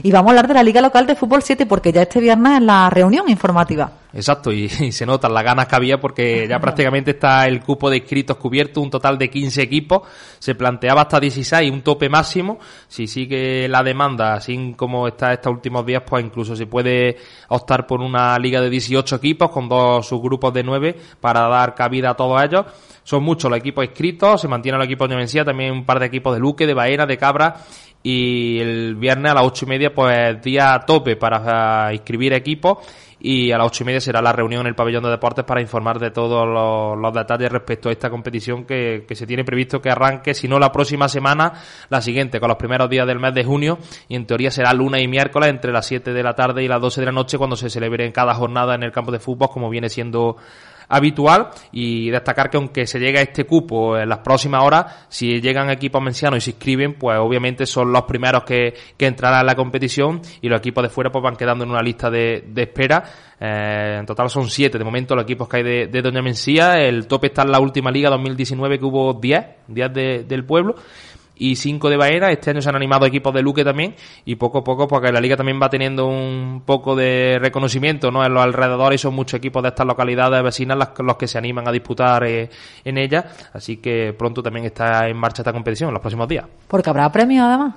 Y 0.02 0.10
vamos 0.10 0.28
a 0.28 0.30
hablar 0.30 0.48
de 0.48 0.54
la 0.54 0.62
Liga 0.62 0.80
Local 0.80 1.06
de 1.06 1.14
Fútbol 1.14 1.42
7 1.42 1.66
porque 1.66 1.92
ya 1.92 2.02
este 2.02 2.20
viernes 2.20 2.54
es 2.54 2.62
la 2.62 2.88
reunión 2.88 3.28
informativa. 3.28 4.01
Exacto, 4.12 4.52
y, 4.52 4.68
se 4.68 5.06
notan 5.06 5.32
las 5.32 5.44
ganas 5.44 5.66
que 5.66 5.76
había 5.76 5.98
porque 5.98 6.46
ya 6.48 6.58
prácticamente 6.58 7.12
está 7.12 7.46
el 7.46 7.60
cupo 7.60 7.88
de 7.88 7.98
inscritos 7.98 8.36
cubierto, 8.36 8.80
un 8.80 8.90
total 8.90 9.18
de 9.18 9.30
15 9.30 9.62
equipos, 9.62 10.02
se 10.38 10.54
planteaba 10.54 11.02
hasta 11.02 11.18
16, 11.18 11.70
un 11.70 11.82
tope 11.82 12.08
máximo, 12.08 12.58
si 12.88 13.06
sigue 13.06 13.68
la 13.68 13.82
demanda, 13.82 14.34
así 14.34 14.74
como 14.76 15.08
está 15.08 15.32
estos 15.32 15.52
últimos 15.52 15.86
días, 15.86 16.02
pues 16.06 16.24
incluso 16.24 16.54
se 16.54 16.66
puede 16.66 17.16
optar 17.48 17.86
por 17.86 18.00
una 18.00 18.38
liga 18.38 18.60
de 18.60 18.70
18 18.70 19.16
equipos 19.16 19.50
con 19.50 19.68
dos 19.68 20.06
subgrupos 20.06 20.52
de 20.52 20.62
9 20.62 20.96
para 21.20 21.48
dar 21.48 21.74
cabida 21.74 22.10
a 22.10 22.14
todos 22.14 22.42
ellos. 22.42 22.66
Son 23.04 23.22
muchos 23.22 23.50
los 23.50 23.58
equipos 23.58 23.84
inscritos, 23.84 24.40
se 24.40 24.46
mantiene 24.46 24.78
el 24.78 24.84
equipo 24.84 25.08
de 25.08 25.16
Mencía, 25.16 25.44
también 25.44 25.72
un 25.72 25.84
par 25.84 25.98
de 25.98 26.06
equipos 26.06 26.34
de 26.34 26.40
Luque, 26.40 26.66
de 26.66 26.74
Baena, 26.74 27.04
de 27.04 27.18
Cabra 27.18 27.56
y 28.02 28.58
el 28.58 28.96
viernes 28.96 29.30
a 29.30 29.34
las 29.36 29.44
ocho 29.44 29.64
y 29.64 29.68
media 29.68 29.94
pues 29.94 30.42
día 30.42 30.82
tope 30.86 31.16
para 31.16 31.92
inscribir 31.92 32.32
equipos 32.32 32.78
y 33.24 33.52
a 33.52 33.58
las 33.58 33.68
ocho 33.68 33.84
y 33.84 33.86
media 33.86 34.00
será 34.00 34.20
la 34.20 34.32
reunión 34.32 34.62
en 34.62 34.66
el 34.66 34.74
pabellón 34.74 35.04
de 35.04 35.10
deportes 35.10 35.44
para 35.44 35.60
informar 35.60 36.00
de 36.00 36.10
todos 36.10 36.44
los, 36.44 37.14
detalles 37.14 37.52
respecto 37.52 37.88
a 37.88 37.92
esta 37.92 38.10
competición 38.10 38.64
que, 38.64 39.06
se 39.12 39.26
tiene 39.26 39.44
previsto 39.44 39.80
que 39.80 39.90
arranque, 39.90 40.34
si 40.34 40.48
no 40.48 40.58
la 40.58 40.72
próxima 40.72 41.08
semana, 41.08 41.52
la 41.88 42.00
siguiente, 42.02 42.40
con 42.40 42.48
los 42.48 42.58
primeros 42.58 42.90
días 42.90 43.06
del 43.06 43.20
mes 43.20 43.32
de 43.32 43.44
junio 43.44 43.78
y 44.08 44.16
en 44.16 44.26
teoría 44.26 44.50
será 44.50 44.72
lunes 44.74 45.04
y 45.04 45.06
miércoles 45.06 45.50
entre 45.50 45.70
las 45.70 45.86
7 45.86 46.12
de 46.12 46.22
la 46.22 46.34
tarde 46.34 46.64
y 46.64 46.68
las 46.68 46.80
12 46.80 47.00
de 47.00 47.06
la 47.06 47.12
noche 47.12 47.38
cuando 47.38 47.54
se 47.54 47.70
celebre 47.70 48.10
cada 48.12 48.34
jornada 48.34 48.74
en 48.74 48.82
el 48.82 48.90
campo 48.90 49.12
de 49.12 49.20
fútbol 49.20 49.50
como 49.50 49.70
viene 49.70 49.88
siendo 49.88 50.36
habitual 50.88 51.50
y 51.72 52.10
destacar 52.10 52.50
que 52.50 52.56
aunque 52.56 52.86
se 52.86 52.98
llegue 52.98 53.18
a 53.18 53.22
este 53.22 53.44
cupo 53.44 53.96
en 53.96 54.08
las 54.08 54.18
próximas 54.18 54.62
horas, 54.62 55.06
si 55.08 55.40
llegan 55.40 55.70
equipos 55.70 56.02
mencianos 56.02 56.38
y 56.38 56.40
se 56.40 56.50
inscriben, 56.50 56.94
pues 56.94 57.18
obviamente 57.18 57.66
son 57.66 57.92
los 57.92 58.02
primeros 58.02 58.44
que, 58.44 58.74
que 58.96 59.06
entrarán 59.06 59.40
en 59.40 59.46
la 59.46 59.54
competición 59.54 60.20
y 60.40 60.48
los 60.48 60.58
equipos 60.58 60.82
de 60.82 60.88
fuera 60.88 61.10
pues 61.10 61.22
van 61.22 61.36
quedando 61.36 61.64
en 61.64 61.70
una 61.70 61.82
lista 61.82 62.10
de, 62.10 62.44
de 62.46 62.62
espera. 62.62 63.04
Eh, 63.40 63.96
en 63.98 64.06
total 64.06 64.30
son 64.30 64.48
siete 64.48 64.78
de 64.78 64.84
momento 64.84 65.16
los 65.16 65.24
equipos 65.24 65.48
que 65.48 65.56
hay 65.56 65.62
de, 65.62 65.86
de 65.88 66.02
Doña 66.02 66.22
Mencía. 66.22 66.78
El 66.78 67.06
tope 67.06 67.28
está 67.28 67.42
en 67.42 67.52
la 67.52 67.60
última 67.60 67.90
liga 67.90 68.10
2019 68.10 68.78
que 68.78 68.84
hubo 68.84 69.14
10, 69.14 69.46
10 69.68 69.92
de, 69.92 70.24
del 70.24 70.44
pueblo 70.44 70.76
y 71.36 71.56
5 71.56 71.90
de 71.90 71.96
Baena. 71.96 72.30
Este 72.30 72.50
año 72.50 72.62
se 72.62 72.68
han 72.68 72.76
animado 72.76 73.06
equipos 73.06 73.32
de 73.34 73.42
Luque 73.42 73.64
también 73.64 73.94
y 74.24 74.36
poco 74.36 74.58
a 74.58 74.64
poco, 74.64 74.86
porque 74.86 75.12
la 75.12 75.20
liga 75.20 75.36
también 75.36 75.60
va 75.60 75.68
teniendo 75.68 76.06
un 76.06 76.62
poco 76.64 76.94
de 76.94 77.38
reconocimiento 77.40 78.10
¿no? 78.10 78.24
en 78.24 78.32
los 78.32 78.42
alrededores 78.42 79.00
y 79.00 79.02
son 79.02 79.14
muchos 79.14 79.38
equipos 79.38 79.62
de 79.62 79.70
estas 79.70 79.86
localidades 79.86 80.42
vecinas 80.42 80.92
los, 80.98 81.16
que 81.16 81.26
se 81.26 81.38
animan 81.38 81.66
a 81.68 81.72
disputar 81.72 82.24
eh, 82.24 82.50
en 82.84 82.98
ella. 82.98 83.26
Así 83.52 83.78
que 83.78 84.14
pronto 84.16 84.42
también 84.42 84.66
está 84.66 85.08
en 85.08 85.16
marcha 85.16 85.42
esta 85.42 85.52
competición 85.52 85.88
en 85.88 85.94
los 85.94 86.00
próximos 86.00 86.28
días. 86.28 86.46
Porque 86.68 86.90
habrá 86.90 87.10
premios 87.10 87.46
además. 87.46 87.74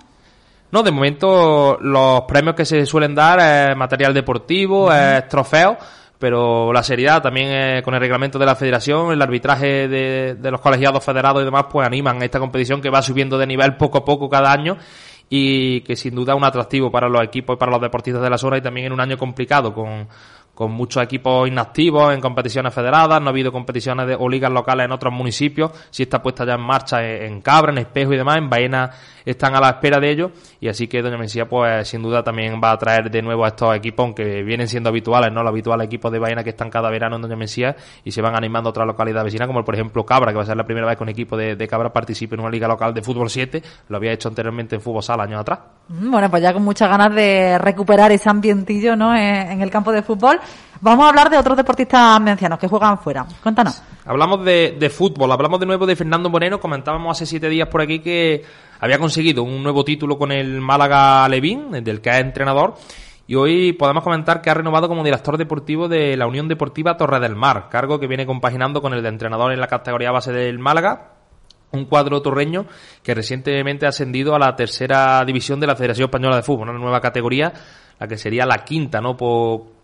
No, 0.71 0.83
de 0.83 0.91
momento 0.91 1.77
los 1.79 2.21
premios 2.23 2.55
que 2.55 2.65
se 2.65 2.85
suelen 2.85 3.15
dar 3.15 3.39
es 3.39 3.77
material 3.77 4.13
deportivo, 4.13 4.91
es 4.91 5.27
trofeos 5.27 5.77
pero 6.19 6.71
la 6.71 6.83
seriedad 6.83 7.21
también 7.21 7.49
eh, 7.51 7.81
con 7.83 7.93
el 7.93 7.99
reglamento 7.99 8.39
de 8.39 8.45
la 8.45 8.55
federación, 8.55 9.11
el 9.11 9.21
arbitraje 9.21 9.87
de, 9.87 10.35
de 10.35 10.51
los 10.51 10.61
colegiados 10.61 11.03
federados 11.03 11.41
y 11.41 11.45
demás, 11.45 11.65
pues 11.69 11.85
animan 11.85 12.21
esta 12.21 12.39
competición 12.39 12.81
que 12.81 12.89
va 12.89 13.01
subiendo 13.01 13.37
de 13.37 13.47
nivel 13.47 13.75
poco 13.77 13.99
a 13.99 14.05
poco 14.05 14.29
cada 14.29 14.51
año 14.51 14.77
y 15.29 15.81
que 15.81 15.95
sin 15.95 16.13
duda 16.15 16.33
es 16.33 16.37
un 16.37 16.45
atractivo 16.45 16.91
para 16.91 17.09
los 17.09 17.23
equipos 17.23 17.55
y 17.55 17.59
para 17.59 17.71
los 17.71 17.81
deportistas 17.81 18.21
de 18.21 18.29
la 18.29 18.37
zona 18.37 18.57
y 18.57 18.61
también 18.61 18.87
en 18.87 18.93
un 18.93 19.01
año 19.01 19.17
complicado 19.17 19.73
con, 19.73 20.07
con 20.55 20.71
muchos 20.71 21.03
equipos 21.03 21.47
inactivos 21.47 22.13
en 22.13 22.21
competiciones 22.21 22.73
federadas, 22.73 23.21
no 23.21 23.27
ha 23.27 23.29
habido 23.29 23.51
competiciones 23.51 24.07
de, 24.07 24.15
o 24.15 24.27
ligas 24.29 24.51
locales 24.51 24.85
en 24.85 24.91
otros 24.93 25.13
municipios, 25.13 25.71
si 25.91 26.03
está 26.03 26.23
puesta 26.23 26.45
ya 26.45 26.53
en 26.53 26.61
marcha 26.61 27.03
en, 27.03 27.41
Cabra, 27.41 27.71
en 27.73 27.79
Espejo 27.79 28.13
y 28.13 28.17
demás, 28.17 28.37
en 28.37 28.49
Baena 28.49 28.89
están 29.25 29.55
a 29.55 29.59
la 29.59 29.69
espera 29.69 29.99
de 29.99 30.09
ello, 30.09 30.31
y 30.61 30.67
así 30.67 30.87
que 30.87 31.01
Doña 31.01 31.17
Mencía 31.17 31.47
pues 31.47 31.87
sin 31.87 32.01
duda 32.01 32.23
también 32.23 32.61
va 32.63 32.71
a 32.71 32.77
traer 32.77 33.11
de 33.11 33.21
nuevo 33.21 33.43
a 33.43 33.49
estos 33.49 33.75
equipos, 33.75 34.05
aunque 34.05 34.43
vienen 34.43 34.67
siendo 34.67 34.89
habituales, 34.89 35.31
¿no? 35.31 35.41
Los 35.41 35.49
habituales 35.49 35.87
equipos 35.87 36.11
de 36.11 36.19
Baena 36.19 36.43
que 36.43 36.51
están 36.51 36.69
cada 36.69 36.89
verano 36.89 37.17
en 37.17 37.23
Doña 37.23 37.35
Mencía 37.35 37.75
y 38.03 38.11
se 38.11 38.21
van 38.21 38.35
animando 38.35 38.69
otras 38.69 38.87
localidades 38.87 39.25
vecinas, 39.25 39.47
como 39.47 39.63
por 39.65 39.75
ejemplo 39.75 40.05
Cabra, 40.05 40.31
que 40.31 40.37
va 40.37 40.43
a 40.43 40.45
ser 40.45 40.55
la 40.55 40.65
primera 40.65 40.87
vez 40.87 40.95
que 40.95 41.03
un 41.03 41.09
equipo 41.09 41.35
de, 41.35 41.55
de 41.55 41.67
Cabra 41.67 41.91
participe 41.91 42.35
en 42.35 42.41
una 42.41 42.49
liga 42.49 42.67
local 42.67 42.93
de 42.93 43.01
fútbol 43.01 43.29
7, 43.29 43.61
lo 43.89 43.97
había 43.97 44.13
hecho 44.13 44.29
anteriormente 44.29 44.75
en 44.75 44.81
fútbol 44.81 45.03
sala 45.03 45.23
años 45.23 45.41
atrás. 45.41 45.59
Mm, 45.87 46.11
bueno, 46.11 46.29
pues 46.29 46.41
ya 46.41 46.53
con 46.53 46.63
muchas 46.63 46.89
ganas 46.89 47.13
de 47.13 47.57
recuperar 47.57 48.11
ese 48.11 48.29
ambientillo, 48.29 48.95
¿no? 48.95 49.15
en 49.15 49.61
el 49.61 49.69
campo 49.69 49.91
de 49.91 50.01
fútbol. 50.01 50.39
Vamos 50.81 51.05
a 51.05 51.09
hablar 51.09 51.29
de 51.29 51.37
otros 51.37 51.57
deportistas 51.57 52.19
mencianos 52.21 52.59
que 52.59 52.67
juegan 52.67 52.99
fuera. 52.99 53.25
Cuéntanos. 53.41 53.81
Hablamos 54.05 54.43
de, 54.43 54.75
de, 54.79 54.89
fútbol, 54.89 55.31
hablamos 55.31 55.59
de 55.59 55.65
nuevo 55.65 55.85
de 55.85 55.95
Fernando 55.95 56.29
Moreno. 56.29 56.59
Comentábamos 56.59 57.17
hace 57.17 57.25
siete 57.25 57.49
días 57.49 57.69
por 57.69 57.81
aquí 57.81 57.99
que 57.99 58.43
había 58.79 58.99
conseguido 58.99 59.43
un 59.43 59.63
nuevo 59.63 59.83
título 59.83 60.17
con 60.17 60.31
el 60.31 60.61
Málaga 60.61 61.27
Levín, 61.29 61.71
del 61.71 62.01
que 62.01 62.09
es 62.09 62.17
entrenador. 62.17 62.75
Y 63.27 63.35
hoy 63.35 63.73
podemos 63.73 64.03
comentar 64.03 64.41
que 64.41 64.51
ha 64.51 64.53
renovado 64.53 64.87
como 64.87 65.03
director 65.03 65.37
deportivo 65.37 65.87
de 65.87 66.15
la 66.15 66.27
Unión 66.27 66.47
Deportiva 66.47 66.97
Torre 66.97 67.19
del 67.19 67.35
Mar, 67.35 67.69
cargo 67.71 67.99
que 67.99 68.05
viene 68.05 68.27
compaginando 68.27 68.81
con 68.81 68.93
el 68.93 69.01
de 69.01 69.09
entrenador 69.09 69.51
en 69.51 69.59
la 69.59 69.67
categoría 69.67 70.11
base 70.11 70.31
del 70.31 70.59
Málaga, 70.59 71.14
un 71.71 71.85
cuadro 71.85 72.21
torreño 72.21 72.65
que 73.03 73.13
recientemente 73.13 73.85
ha 73.85 73.89
ascendido 73.89 74.35
a 74.35 74.39
la 74.39 74.55
tercera 74.55 75.23
división 75.25 75.59
de 75.59 75.67
la 75.67 75.75
Federación 75.75 76.05
Española 76.05 76.37
de 76.37 76.43
Fútbol, 76.43 76.69
una 76.69 76.79
nueva 76.79 77.01
categoría, 77.01 77.51
la 77.99 78.07
que 78.07 78.17
sería 78.17 78.45
la 78.45 78.63
quinta, 78.63 79.01
¿no? 79.01 79.15
Por, 79.15 79.75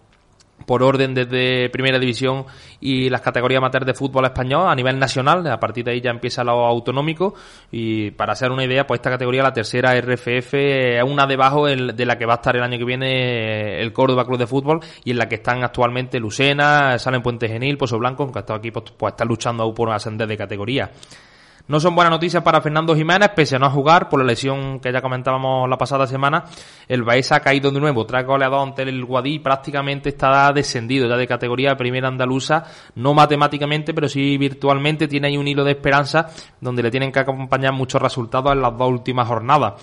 por 0.66 0.84
orden 0.84 1.14
desde 1.14 1.70
Primera 1.70 2.00
División 2.00 2.46
y 2.80 3.10
las 3.10 3.22
categorías 3.22 3.60
amateur 3.60 3.86
de 3.86 3.94
fútbol 3.94 4.26
español 4.26 4.68
a 4.68 4.76
nivel 4.76 4.98
nacional. 5.00 5.46
A 5.48 5.60
partir 5.60 5.86
de 5.86 5.92
ahí 5.92 6.02
ya 6.02 6.12
empieza 6.12 6.44
lo 6.44 6.66
autonómico 6.66 7.34
y 7.72 8.12
para 8.12 8.34
hacer 8.34 8.52
una 8.52 8.64
idea, 8.64 8.86
pues 8.86 9.00
esta 9.00 9.10
categoría, 9.10 9.44
la 9.44 9.54
tercera 9.54 10.00
RFF, 10.00 10.54
es 10.54 11.04
una 11.04 11.26
debajo 11.26 11.66
de 11.68 12.06
la 12.06 12.18
que 12.18 12.26
va 12.26 12.34
a 12.34 12.36
estar 12.38 12.56
el 12.56 12.64
año 12.64 12.78
que 12.78 12.86
viene 12.86 13.82
el 13.82 13.94
Córdoba 13.94 14.26
Club 14.26 14.40
de 14.40 14.48
Fútbol 14.48 14.80
y 15.04 15.12
en 15.12 15.18
la 15.18 15.28
que 15.28 15.36
están 15.36 15.64
actualmente 15.64 16.20
Lucena, 16.20 16.98
Salen 16.98 17.22
Puente 17.22 17.48
Genil, 17.48 17.78
Pozo 17.78 17.98
Blanco, 17.98 18.32
que 18.32 18.40
estos 18.40 18.58
equipos 18.58 18.84
pues 18.98 19.14
están 19.14 19.28
luchando 19.28 19.64
aún 19.64 19.74
por 19.74 19.92
ascender 19.92 20.28
de 20.28 20.38
categoría. 20.38 20.92
No 21.68 21.80
son 21.80 21.96
buenas 21.96 22.12
noticias 22.12 22.44
para 22.44 22.62
Fernando 22.62 22.96
Jiménez, 22.96 23.30
pese 23.36 23.56
a 23.56 23.60
no 23.60 23.70
jugar 23.70 24.10
por 24.10 24.20
la 24.20 24.26
lesión 24.26 24.80
que 24.80 24.92
ya 24.92 25.02
comentábamos 25.02 25.70
la 25.70 25.78
pasada 25.78 26.08
semana. 26.08 26.46
El 26.88 27.04
Baeza 27.04 27.38
ha 27.38 27.40
caído 27.40 27.72
de 27.72 27.80
nuevo, 27.80 28.06
tras 28.06 28.26
goleador 28.26 28.68
ante 28.68 28.82
el 28.84 29.06
Guadí, 29.06 29.40
prácticamente 29.40 30.10
está 30.10 30.52
descendido 30.52 31.08
ya 31.08 31.16
de 31.16 31.28
categoría 31.28 31.76
primera 31.76 32.08
andaluza, 32.08 32.64
no 32.96 33.14
matemáticamente, 33.14 33.94
pero 33.94 34.10
sí 34.10 34.38
virtualmente. 34.38 35.08
Tiene 35.08 35.28
ahí 35.28 35.38
un 35.38 35.48
hilo 35.48 35.64
de 35.64 35.72
esperanza 35.72 36.30
donde 36.60 36.84
le 36.84 36.92
tienen 36.92 37.12
que 37.12 37.20
acompañar 37.20 37.74
muchos 37.74 38.02
resultados 38.02 38.52
en 38.54 38.62
las 38.62 38.78
dos 38.78 38.90
últimas 38.90 39.28
jornadas. 39.28 39.74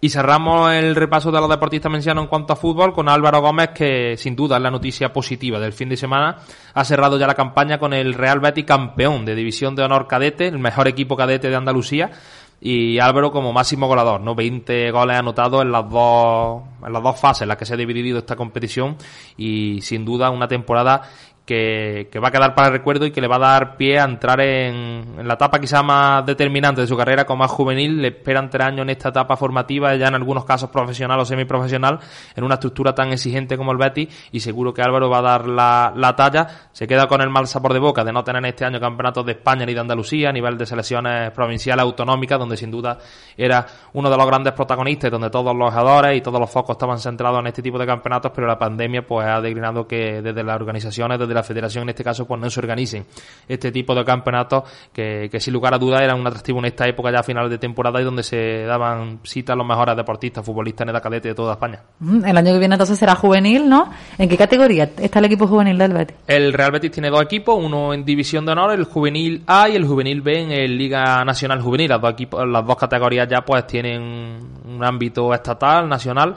Y 0.00 0.10
cerramos 0.10 0.72
el 0.72 0.94
repaso 0.94 1.32
de 1.32 1.40
los 1.40 1.50
deportistas 1.50 1.90
mencionados 1.90 2.26
en 2.26 2.28
cuanto 2.28 2.52
a 2.52 2.56
fútbol 2.56 2.92
con 2.92 3.08
Álvaro 3.08 3.40
Gómez, 3.40 3.70
que 3.74 4.16
sin 4.16 4.36
duda 4.36 4.56
es 4.56 4.62
la 4.62 4.70
noticia 4.70 5.12
positiva 5.12 5.58
del 5.58 5.72
fin 5.72 5.88
de 5.88 5.96
semana. 5.96 6.36
Ha 6.74 6.84
cerrado 6.84 7.18
ya 7.18 7.26
la 7.26 7.34
campaña 7.34 7.80
con 7.80 7.92
el 7.92 8.14
Real 8.14 8.38
Betis 8.38 8.64
campeón 8.64 9.24
de 9.24 9.34
División 9.34 9.74
de 9.74 9.82
Honor 9.82 10.06
Cadete, 10.06 10.46
el 10.46 10.60
mejor 10.60 10.86
equipo 10.86 11.16
cadete 11.16 11.50
de 11.50 11.56
Andalucía. 11.56 12.12
Y 12.60 13.00
Álvaro 13.00 13.32
como 13.32 13.52
máximo 13.52 13.88
goleador, 13.88 14.20
¿no? 14.20 14.36
20 14.36 14.90
goles 14.92 15.16
anotados 15.16 15.62
en 15.62 15.72
las 15.72 15.88
dos, 15.88 16.62
en 16.84 16.92
las 16.92 17.02
dos 17.02 17.18
fases 17.18 17.42
en 17.42 17.48
las 17.48 17.56
que 17.56 17.64
se 17.64 17.74
ha 17.74 17.76
dividido 17.76 18.18
esta 18.18 18.36
competición. 18.36 18.96
Y 19.36 19.80
sin 19.82 20.04
duda 20.04 20.30
una 20.30 20.46
temporada 20.46 21.02
que, 21.48 22.20
va 22.22 22.28
a 22.28 22.30
quedar 22.30 22.54
para 22.54 22.68
el 22.68 22.74
recuerdo 22.74 23.06
y 23.06 23.10
que 23.10 23.22
le 23.22 23.26
va 23.26 23.36
a 23.36 23.38
dar 23.38 23.76
pie 23.78 23.98
a 23.98 24.04
entrar 24.04 24.38
en, 24.40 25.26
la 25.26 25.34
etapa 25.34 25.58
quizá 25.58 25.82
más 25.82 26.24
determinante 26.26 26.82
de 26.82 26.86
su 26.86 26.96
carrera 26.96 27.24
como 27.24 27.38
más 27.38 27.50
juvenil. 27.50 28.02
Le 28.02 28.08
esperan 28.08 28.50
tres 28.50 28.66
años 28.66 28.82
en 28.82 28.90
esta 28.90 29.08
etapa 29.08 29.34
formativa, 29.36 29.94
ya 29.96 30.08
en 30.08 30.14
algunos 30.14 30.44
casos 30.44 30.68
profesional 30.68 31.18
o 31.20 31.24
semiprofesional, 31.24 32.00
en 32.36 32.44
una 32.44 32.54
estructura 32.54 32.94
tan 32.94 33.12
exigente 33.12 33.56
como 33.56 33.72
el 33.72 33.78
Betis 33.78 34.28
y 34.30 34.40
seguro 34.40 34.74
que 34.74 34.82
Álvaro 34.82 35.08
va 35.08 35.18
a 35.18 35.22
dar 35.22 35.48
la, 35.48 35.92
la 35.96 36.14
talla. 36.14 36.46
Se 36.72 36.86
queda 36.86 37.08
con 37.08 37.22
el 37.22 37.30
mal 37.30 37.46
sabor 37.46 37.72
de 37.72 37.78
boca 37.78 38.04
de 38.04 38.12
no 38.12 38.22
tener 38.22 38.44
este 38.44 38.66
año 38.66 38.78
campeonatos 38.78 39.24
de 39.24 39.32
España 39.32 39.64
ni 39.64 39.72
de 39.72 39.80
Andalucía 39.80 40.28
a 40.28 40.32
nivel 40.32 40.58
de 40.58 40.66
selecciones 40.66 41.30
provinciales 41.30 41.82
autonómicas, 41.82 42.38
donde 42.38 42.58
sin 42.58 42.70
duda 42.70 42.98
era 43.36 43.64
uno 43.94 44.10
de 44.10 44.16
los 44.16 44.26
grandes 44.26 44.52
protagonistas, 44.52 45.10
donde 45.10 45.30
todos 45.30 45.56
los 45.56 45.70
jugadores 45.70 46.18
y 46.18 46.20
todos 46.20 46.38
los 46.38 46.50
focos 46.50 46.74
estaban 46.74 46.98
centrados 46.98 47.40
en 47.40 47.46
este 47.46 47.62
tipo 47.62 47.78
de 47.78 47.86
campeonatos, 47.86 48.32
pero 48.34 48.46
la 48.46 48.58
pandemia 48.58 49.06
pues 49.06 49.26
ha 49.26 49.40
declinado 49.40 49.86
que 49.86 50.20
desde 50.20 50.44
las 50.44 50.56
organizaciones, 50.56 51.18
desde 51.18 51.37
la 51.38 51.42
federación 51.42 51.82
en 51.82 51.90
este 51.90 52.04
caso, 52.04 52.26
pues 52.26 52.40
no 52.40 52.50
se 52.50 52.60
organicen 52.60 53.06
este 53.48 53.72
tipo 53.72 53.94
de 53.94 54.04
campeonatos 54.04 54.64
que, 54.92 55.30
sin 55.38 55.54
lugar 55.54 55.74
a 55.74 55.78
dudas 55.78 56.02
eran 56.02 56.18
un 56.20 56.26
atractivo 56.26 56.58
en 56.58 56.66
esta 56.66 56.86
época 56.86 57.10
ya 57.10 57.20
a 57.20 57.22
finales 57.22 57.50
de 57.50 57.58
temporada 57.58 58.00
y 58.00 58.04
donde 58.04 58.22
se 58.22 58.64
daban 58.64 59.20
cita 59.24 59.52
a 59.52 59.56
los 59.56 59.66
mejores 59.66 59.96
deportistas, 59.96 60.44
futbolistas 60.44 60.84
en 60.84 60.90
edad 60.90 61.02
cadete 61.02 61.28
de 61.28 61.34
toda 61.34 61.54
España. 61.54 61.82
Mm, 62.00 62.24
el 62.24 62.36
año 62.36 62.52
que 62.52 62.58
viene 62.58 62.74
entonces 62.74 62.98
será 62.98 63.14
juvenil, 63.14 63.68
¿no? 63.68 63.90
¿En 64.18 64.28
qué 64.28 64.36
categoría 64.36 64.90
está 64.98 65.18
el 65.18 65.24
equipo 65.26 65.46
juvenil 65.46 65.78
del 65.78 65.92
Betis? 65.92 66.16
El 66.26 66.52
Real 66.52 66.72
Betis 66.72 66.90
tiene 66.90 67.10
dos 67.10 67.22
equipos, 67.22 67.56
uno 67.58 67.94
en 67.94 68.04
División 68.04 68.44
de 68.44 68.52
Honor, 68.52 68.72
el 68.72 68.84
Juvenil 68.84 69.42
A 69.46 69.68
y 69.68 69.76
el 69.76 69.86
Juvenil 69.86 70.20
B 70.22 70.42
en 70.42 70.50
el 70.52 70.76
Liga 70.76 71.24
Nacional 71.24 71.62
Juvenil. 71.62 71.88
Las 71.88 72.00
dos, 72.00 72.12
equipos, 72.12 72.46
las 72.46 72.66
dos 72.66 72.76
categorías 72.76 73.28
ya 73.28 73.42
pues 73.42 73.66
tienen 73.66 74.02
un 74.02 74.84
ámbito 74.84 75.32
estatal, 75.32 75.88
nacional 75.88 76.34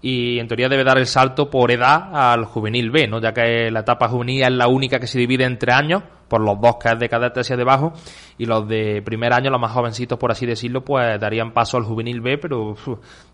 y 0.00 0.38
en 0.38 0.46
teoría 0.46 0.68
debe 0.68 0.84
dar 0.84 0.98
el 0.98 1.06
salto 1.06 1.50
por 1.50 1.72
edad 1.72 2.10
al 2.12 2.44
juvenil 2.44 2.90
B, 2.90 3.08
¿no? 3.08 3.20
ya 3.20 3.32
que 3.32 3.70
la 3.70 3.80
etapa 3.80 4.08
juvenil 4.08 4.42
es 4.42 4.52
la 4.52 4.68
única 4.68 5.00
que 5.00 5.08
se 5.08 5.18
divide 5.18 5.44
entre 5.44 5.72
años, 5.72 6.02
por 6.28 6.40
los 6.40 6.60
dos 6.60 6.76
que 6.76 6.90
es 6.90 6.98
de 6.98 7.08
cadete 7.08 7.40
hacia 7.40 7.56
debajo, 7.56 7.92
y 8.36 8.44
los 8.44 8.68
de 8.68 9.02
primer 9.02 9.32
año, 9.32 9.50
los 9.50 9.60
más 9.60 9.72
jovencitos 9.72 10.16
por 10.16 10.30
así 10.30 10.46
decirlo, 10.46 10.84
pues 10.84 11.18
darían 11.18 11.52
paso 11.52 11.78
al 11.78 11.82
juvenil 11.82 12.20
B, 12.20 12.38
pero 12.38 12.76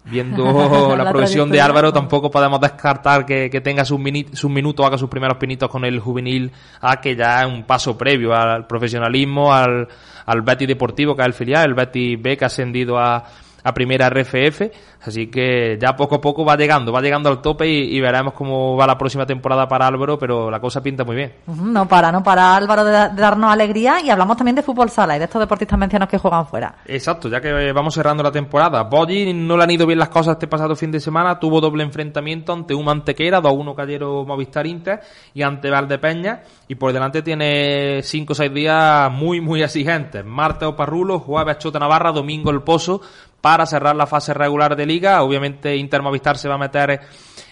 viendo 0.05 0.45
la, 0.97 1.11
progresión 1.11 1.51
de 1.51 1.61
Álvaro 1.61 1.93
tampoco 1.93 2.31
podemos 2.31 2.61
descartar 2.61 3.27
que, 3.27 3.51
tenga 3.63 3.85
sus, 3.85 4.01
sus 4.33 4.51
minutos, 4.51 4.87
haga 4.87 4.97
sus 4.97 5.11
primeros 5.11 5.37
pinitos 5.37 5.69
con 5.69 5.85
el 5.85 6.01
juvenil 6.01 6.51
A, 6.81 6.99
que 6.99 7.15
ya 7.15 7.43
es 7.43 7.47
un 7.47 7.65
paso 7.65 7.99
previo 7.99 8.33
al 8.33 8.67
profesionalismo, 8.67 9.53
al, 9.53 9.87
al 10.25 10.41
Betty 10.41 10.65
Deportivo, 10.65 11.15
que 11.15 11.23
es 11.23 11.27
el 11.27 11.35
filial, 11.35 11.69
el 11.69 11.75
Betty 11.75 12.17
B 12.17 12.39
que 12.39 12.45
ha 12.45 12.47
ascendido 12.47 12.99
a 12.99 13.25
a 13.65 13.73
primera 13.73 14.11
RFF, 14.11 14.63
así 15.01 15.29
que 15.29 15.79
ya 15.81 15.97
poco 15.97 16.17
a 16.17 16.21
poco 16.21 16.45
va 16.45 16.55
llegando, 16.57 16.93
va 16.93 17.01
llegando 17.01 17.31
al 17.31 17.41
tope 17.41 17.67
y, 17.67 17.99
veremos 18.01 18.35
cómo 18.35 18.77
va 18.77 18.87
la 18.87 18.99
próxima 18.99 19.25
temporada 19.25 19.67
para 19.67 19.87
Álvaro, 19.87 20.19
pero 20.19 20.51
la 20.51 20.61
cosa 20.61 20.83
pinta 20.83 21.03
muy 21.03 21.17
bien. 21.17 21.33
No 21.47 21.89
para, 21.89 22.13
no 22.13 22.23
para 22.23 22.55
Álvaro 22.55 22.85
de, 22.85 22.93
darnos 22.93 23.51
alegría 23.51 24.03
y 24.03 24.11
hablamos 24.11 24.37
también 24.37 24.55
de 24.57 24.63
fútbol 24.63 24.91
sala 24.91 25.17
y 25.17 25.19
de 25.19 25.25
estos 25.25 25.41
deportistas 25.41 25.79
mencionados 25.79 26.11
que 26.11 26.19
juegan 26.19 26.47
fuera. 26.47 26.75
Exacto, 26.85 27.31
ya 27.31 27.41
que 27.41 27.73
vamos 27.73 27.95
cerrando 27.95 28.23
la 28.23 28.31
temporada. 28.31 28.83
Boggy 28.83 29.33
no 29.33 29.57
le 29.57 29.65
han 29.65 29.71
ido 29.71 29.87
bien 29.87 29.99
las 29.99 30.11
cosas 30.11 30.33
este 30.33 30.47
pasado 30.47 30.77
fin 30.77 30.93
de 30.93 31.01
semana, 31.01 31.41
tuvo 31.41 31.61
doble 31.61 31.85
enfrentamiento 31.85 32.53
ante 32.53 32.75
un 32.75 32.85
Mantequera, 32.85 33.41
2-1 33.41 33.75
cayeron 33.75 34.27
Movistar 34.27 34.67
Inter 34.67 35.01
y 35.33 35.41
ante 35.41 35.71
Valdepeña 35.71 36.43
y 36.69 36.75
por 36.75 36.93
delante 36.93 37.23
tiene 37.23 38.03
5 38.03 38.33
o 38.33 38.37
6 38.37 38.53
días 38.53 39.11
muy 39.11 39.41
muy 39.41 39.63
exigentes. 39.63 40.23
Martes 40.25 40.69
Oparrulo, 40.69 41.19
jueves 41.19 41.59
Chota 41.59 41.79
Navarra, 41.79 42.13
domingo 42.13 42.51
El 42.51 42.63
Pozo, 42.63 43.01
para 43.45 43.67
cerrar 43.67 43.95
la 43.95 44.07
fase 44.07 44.33
regular 44.33 44.75
de 44.75 44.87
liga. 44.87 45.23
Obviamente 45.23 45.77
Inter 45.77 46.01
Movistar 46.01 46.39
se 46.39 46.49
va 46.49 46.55
a 46.55 46.59
meter 46.59 46.99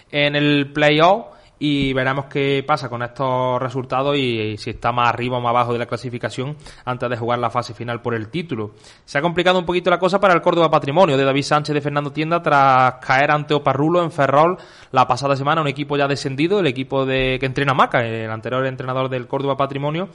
en 0.09 0.35
el 0.35 0.73
playoff 0.73 1.25
y 1.59 1.93
veremos 1.93 2.25
qué 2.25 2.63
pasa 2.65 2.89
con 2.89 3.03
estos 3.03 3.61
resultados 3.61 4.17
y, 4.17 4.57
si 4.57 4.71
está 4.71 4.91
más 4.91 5.09
arriba 5.09 5.37
o 5.37 5.39
más 5.39 5.51
abajo 5.51 5.71
de 5.71 5.77
la 5.77 5.85
clasificación 5.85 6.57
antes 6.83 7.07
de 7.11 7.15
jugar 7.15 7.37
la 7.37 7.51
fase 7.51 7.75
final 7.75 8.01
por 8.01 8.15
el 8.15 8.29
título. 8.29 8.71
Se 9.05 9.19
ha 9.19 9.21
complicado 9.21 9.59
un 9.59 9.67
poquito 9.67 9.91
la 9.91 9.99
cosa 9.99 10.19
para 10.19 10.33
el 10.33 10.41
Córdoba 10.41 10.71
Patrimonio 10.71 11.15
de 11.15 11.25
David 11.25 11.43
Sánchez 11.43 11.75
de 11.75 11.81
Fernando 11.81 12.11
Tienda 12.11 12.41
tras 12.41 12.95
caer 12.95 13.29
ante 13.29 13.53
Oparrulo 13.53 14.01
en 14.01 14.11
Ferrol 14.11 14.57
la 14.91 15.07
pasada 15.07 15.35
semana, 15.35 15.61
un 15.61 15.67
equipo 15.67 15.95
ya 15.95 16.07
descendido, 16.07 16.59
el 16.59 16.65
equipo 16.65 17.05
de 17.05 17.37
que 17.39 17.45
entrena 17.45 17.75
Maca, 17.75 18.03
el 18.03 18.31
anterior 18.31 18.65
entrenador 18.65 19.09
del 19.09 19.27
Córdoba 19.27 19.57
Patrimonio 19.57 20.09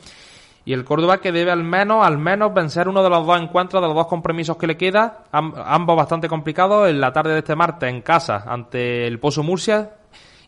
y 0.69 0.75
el 0.75 0.85
Córdoba 0.85 1.19
que 1.19 1.33
debe 1.33 1.51
al 1.51 1.65
menos, 1.65 2.07
al 2.07 2.19
menos 2.19 2.53
vencer 2.53 2.91
uno 2.91 3.03
de 3.03 3.09
los 3.09 3.27
dos 3.27 3.41
encuentros, 3.41 3.81
de 3.81 3.89
los 3.89 3.97
dos 3.97 4.07
compromisos 4.07 4.59
que 4.59 4.67
le 4.67 4.77
queda, 4.77 5.25
ambos 5.33 5.97
bastante 5.97 6.29
complicados, 6.29 6.91
en 6.91 7.01
la 7.01 7.11
tarde 7.11 7.33
de 7.33 7.39
este 7.39 7.57
martes 7.57 7.89
en 7.89 8.03
casa 8.03 8.45
ante 8.47 9.07
el 9.07 9.19
Pozo 9.19 9.43
Murcia 9.43 9.93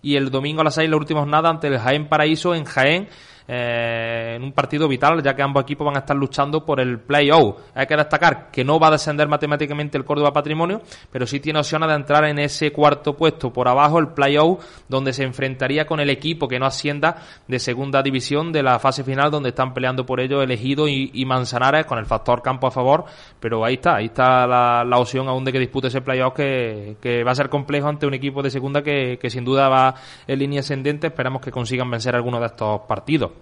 y 0.02 0.16
el 0.16 0.30
domingo 0.30 0.60
a 0.60 0.64
las 0.64 0.74
seis 0.74 0.90
la 0.90 0.98
última 0.98 1.20
jornada 1.20 1.48
ante 1.48 1.68
el 1.68 1.78
Jaén 1.78 2.06
Paraíso 2.06 2.54
en 2.54 2.66
Jaén 2.66 3.08
eh, 3.52 4.34
en 4.36 4.44
un 4.44 4.52
partido 4.52 4.86
vital, 4.86 5.20
ya 5.24 5.34
que 5.34 5.42
ambos 5.42 5.64
equipos 5.64 5.84
van 5.84 5.96
a 5.96 6.00
estar 6.00 6.16
luchando 6.16 6.64
por 6.64 6.78
el 6.78 7.00
play-off. 7.00 7.56
Hay 7.74 7.84
que 7.84 7.96
destacar 7.96 8.48
que 8.52 8.62
no 8.62 8.78
va 8.78 8.86
a 8.86 8.90
descender 8.92 9.26
matemáticamente 9.26 9.98
el 9.98 10.04
Córdoba 10.04 10.32
Patrimonio, 10.32 10.82
pero 11.10 11.26
sí 11.26 11.40
tiene 11.40 11.58
opciones 11.58 11.88
de 11.88 11.96
entrar 11.96 12.24
en 12.26 12.38
ese 12.38 12.70
cuarto 12.70 13.16
puesto 13.16 13.52
por 13.52 13.66
abajo, 13.66 13.98
el 13.98 14.10
play-off, 14.10 14.64
donde 14.88 15.12
se 15.12 15.24
enfrentaría 15.24 15.84
con 15.84 15.98
el 15.98 16.10
equipo 16.10 16.46
que 16.46 16.60
no 16.60 16.66
ascienda 16.66 17.16
de 17.48 17.58
segunda 17.58 18.04
división 18.04 18.52
de 18.52 18.62
la 18.62 18.78
fase 18.78 19.02
final, 19.02 19.32
donde 19.32 19.48
están 19.48 19.74
peleando 19.74 20.06
por 20.06 20.20
ello 20.20 20.42
Elegido 20.42 20.86
y, 20.86 21.24
Manzanares, 21.24 21.86
con 21.86 21.98
el 21.98 22.06
factor 22.06 22.42
campo 22.42 22.68
a 22.68 22.70
favor, 22.70 23.04
pero 23.40 23.64
ahí 23.64 23.74
está, 23.74 23.96
ahí 23.96 24.06
está 24.06 24.46
la, 24.46 24.84
la 24.84 24.98
opción 24.98 25.26
aún 25.26 25.44
de 25.44 25.50
que 25.50 25.58
dispute 25.58 25.88
ese 25.88 26.02
playoff 26.02 26.34
que, 26.34 27.24
va 27.26 27.32
a 27.32 27.34
ser 27.34 27.48
complejo 27.48 27.88
ante 27.88 28.06
un 28.06 28.14
equipo 28.14 28.44
de 28.44 28.50
segunda 28.50 28.80
que, 28.80 29.18
que 29.20 29.28
sin 29.28 29.44
duda 29.44 29.68
va 29.68 29.96
en 30.28 30.38
línea 30.38 30.60
ascendente. 30.60 31.08
Esperamos 31.08 31.42
que 31.42 31.50
consigan 31.50 31.90
vencer 31.90 32.14
algunos 32.14 32.38
de 32.38 32.46
estos 32.46 32.82
partidos. 32.82 33.39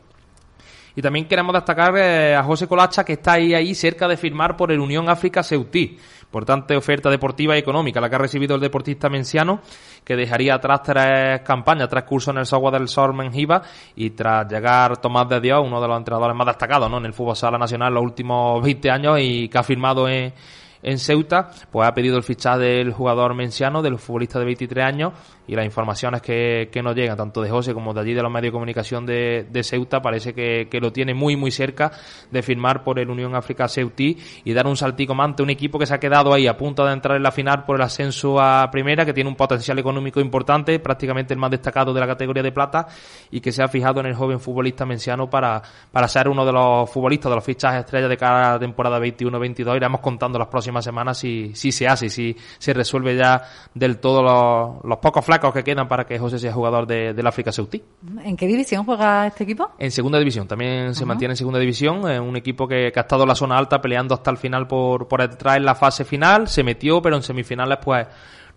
Y 0.97 1.03
también 1.03 1.27
queremos 1.27 1.53
destacar 1.53 1.97
eh, 1.97 2.35
a 2.35 2.43
José 2.43 2.67
Colacha, 2.67 3.05
que 3.05 3.15
está 3.15 3.33
ahí, 3.35 3.55
ahí 3.55 3.75
cerca 3.75 4.09
de 4.09 4.17
firmar 4.17 4.57
por 4.57 4.73
el 4.73 4.81
Unión 4.81 5.09
África 5.09 5.43
Ceutí. 5.43 5.99
Importante 6.23 6.77
oferta 6.77 7.09
deportiva 7.09 7.57
y 7.57 7.61
económica, 7.61 8.01
la 8.01 8.11
que 8.11 8.17
ha 8.17 8.19
recibido 8.19 8.55
el 8.55 8.61
deportista 8.61 9.09
menciano, 9.09 9.61
que 10.05 10.15
dejaría 10.15 10.55
atrás 10.55 10.83
tres 10.83 11.41
campañas, 11.41 11.89
tres 11.89 12.05
cursos 12.05 12.35
en 12.35 12.41
el 12.41 12.47
software 12.47 12.75
del 12.75 12.89
SOR 12.89 13.15
Menjiva 13.15 13.63
y 13.97 14.11
tras 14.11 14.47
llegar 14.47 14.99
Tomás 14.99 15.29
de 15.29 15.41
Dios, 15.41 15.63
uno 15.65 15.81
de 15.81 15.89
los 15.89 15.97
entrenadores 15.97 16.37
más 16.37 16.49
destacados 16.49 16.91
¿no? 16.91 16.99
en 16.99 17.07
el 17.07 17.15
fútbol 17.15 17.37
sala 17.37 17.57
nacional 17.57 17.95
los 17.95 18.03
últimos 18.03 18.63
20 18.63 18.91
años 18.91 19.19
y 19.21 19.49
que 19.49 19.59
ha 19.59 19.63
firmado 19.63 20.07
en 20.09 20.35
en 20.83 20.99
Ceuta, 20.99 21.51
pues 21.71 21.89
ha 21.89 21.95
pedido 21.95 22.17
el 22.17 22.23
fichaje 22.23 22.59
del 22.59 22.93
jugador 22.93 23.35
menciano, 23.35 23.83
del 23.83 23.99
futbolista 23.99 24.39
de 24.39 24.45
23 24.45 24.85
años, 24.85 25.13
y 25.49 25.57
las 25.57 25.65
informaciones 25.65 26.21
que, 26.21 26.69
que 26.71 26.83
nos 26.83 26.95
llegan, 26.95 27.17
tanto 27.17 27.41
de 27.41 27.49
José 27.49 27.73
como 27.73 27.95
de 27.95 28.01
allí 28.01 28.13
de 28.13 28.23
los 28.23 28.31
medios 28.31 28.49
de 28.49 28.53
comunicación 28.53 29.07
de, 29.07 29.47
de 29.51 29.65
Ceuta, 29.65 30.01
parece 30.01 30.35
que, 30.35 30.69
que, 30.71 30.79
lo 30.79 30.93
tiene 30.93 31.15
muy, 31.15 31.37
muy 31.37 31.51
cerca 31.51 31.91
de 32.31 32.43
firmar 32.43 32.85
por 32.85 32.99
el 32.99 33.09
Unión 33.09 33.35
África 33.35 33.67
Ceutí 33.67 34.19
y 34.45 34.53
dar 34.53 34.67
un 34.67 34.77
saltico 34.77 35.15
más 35.15 35.25
ante 35.25 35.43
un 35.43 35.51
equipo 35.51 35.79
que 35.79 35.87
se 35.87 35.95
ha 35.95 35.99
quedado 35.99 36.35
ahí 36.35 36.47
a 36.47 36.57
punto 36.57 36.85
de 36.85 36.93
entrar 36.93 37.17
en 37.17 37.23
la 37.23 37.33
final 37.33 37.65
por 37.65 37.77
el 37.77 37.83
ascenso 37.83 38.39
a 38.39 38.71
primera, 38.71 39.07
que 39.07 39.15
tiene 39.15 39.31
un 39.31 39.37
potencial 39.37 39.79
económico 39.79 40.21
importante, 40.21 40.79
prácticamente 40.81 41.33
el 41.33 41.41
más 41.41 41.51
destacado 41.51 41.95
de 41.95 42.01
la 42.01 42.07
categoría 42.07 42.43
de 42.43 42.53
plata, 42.53 42.87
y 43.31 43.41
que 43.41 43.51
se 43.51 43.63
ha 43.63 43.69
fijado 43.69 44.01
en 44.01 44.07
el 44.07 44.15
joven 44.15 44.41
futbolista 44.41 44.85
menciano 44.85 45.31
para, 45.31 45.63
para 45.91 46.09
ser 46.09 46.29
uno 46.29 46.45
de 46.45 46.53
los 46.53 46.91
futbolistas 46.91 47.31
de 47.31 47.37
los 47.37 47.45
fichajes 47.45 47.81
estrellas 47.81 48.11
de 48.11 48.17
cada 48.19 48.59
temporada 48.59 49.01
21-22. 49.01 49.77
Iremos 49.77 50.03
contando 50.03 50.39
las 50.39 50.49
próximas 50.49 50.85
semanas 50.85 51.17
si, 51.17 51.55
si 51.55 51.73
se 51.73 51.87
hace, 51.87 52.11
si 52.11 52.37
se 52.59 52.75
resuelve 52.75 53.17
ya 53.17 53.43
del 53.73 53.99
todo 53.99 54.23
los, 54.23 54.85
los 54.85 54.99
pocos 54.99 55.25
que 55.39 55.65
quedan 55.65 55.89
para 55.89 56.05
que 56.05 56.19
José 56.19 56.39
sea 56.39 56.53
jugador 56.53 56.87
de, 56.87 57.15
del 57.15 57.27
África 57.27 57.53
Ceutí. 57.53 57.83
¿En 58.25 58.37
qué 58.37 58.47
división 58.47 58.85
juega 58.85 59.27
este 59.27 59.45
equipo? 59.45 59.71
En 59.79 59.91
segunda 59.91 60.19
división, 60.19 60.47
también 60.47 60.95
se 60.95 61.03
uh 61.03 61.05
-huh. 61.05 61.09
mantiene 61.09 61.33
en 61.33 61.37
segunda 61.37 61.59
división, 61.59 62.11
es 62.11 62.21
un 62.21 62.37
equipo 62.37 62.67
que, 62.67 62.91
que, 62.93 62.99
ha 62.99 63.03
estado 63.03 63.23
en 63.23 63.29
la 63.29 63.35
zona 63.35 63.57
alta 63.57 63.81
peleando 63.81 64.15
hasta 64.15 64.31
el 64.31 64.37
final 64.37 64.67
por, 64.67 65.09
por 65.09 65.21
entrar 65.21 65.57
en 65.57 65.65
la 65.65 65.75
fase 65.75 66.05
final, 66.05 66.49
se 66.49 66.63
metió, 66.63 67.01
pero 67.01 67.17
en 67.17 67.23
semifinales 67.23 67.79
pues 67.83 68.07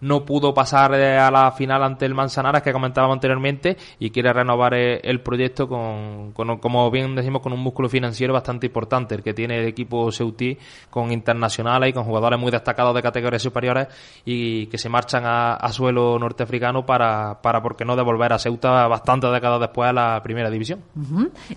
no 0.01 0.25
pudo 0.25 0.53
pasar 0.53 0.93
eh, 0.95 1.17
a 1.17 1.31
la 1.31 1.51
final 1.51 1.83
ante 1.83 2.05
el 2.05 2.13
Manzanares 2.13 2.61
que 2.61 2.71
comentábamos 2.71 3.15
anteriormente 3.15 3.77
y 3.99 4.09
quiere 4.09 4.33
renovar 4.33 4.73
eh, 4.73 4.99
el 5.03 5.21
proyecto 5.21 5.67
con, 5.67 6.31
con, 6.33 6.57
como 6.57 6.89
bien 6.91 7.15
decimos, 7.15 7.41
con 7.41 7.53
un 7.53 7.59
músculo 7.59 7.89
financiero 7.89 8.33
bastante 8.33 8.67
importante, 8.67 9.15
el 9.15 9.23
que 9.23 9.33
tiene 9.33 9.59
el 9.59 9.67
equipo 9.67 10.11
Ceutí 10.11 10.57
con 10.89 11.11
internacionales 11.11 11.89
y 11.89 11.93
con 11.93 12.03
jugadores 12.03 12.39
muy 12.39 12.51
destacados 12.51 12.93
de 12.95 13.01
categorías 13.01 13.41
superiores 13.41 13.87
y 14.25 14.67
que 14.67 14.77
se 14.77 14.89
marchan 14.89 15.25
a, 15.25 15.53
a 15.53 15.71
suelo 15.71 16.19
norteafricano 16.19 16.85
para, 16.85 17.41
para, 17.41 17.61
¿por 17.61 17.75
qué 17.75 17.85
no, 17.85 17.95
devolver 17.95 18.33
a 18.33 18.39
Ceuta 18.39 18.87
bastantes 18.87 19.31
décadas 19.31 19.59
después 19.59 19.89
a 19.89 19.93
la 19.93 20.21
primera 20.23 20.49
división. 20.49 20.81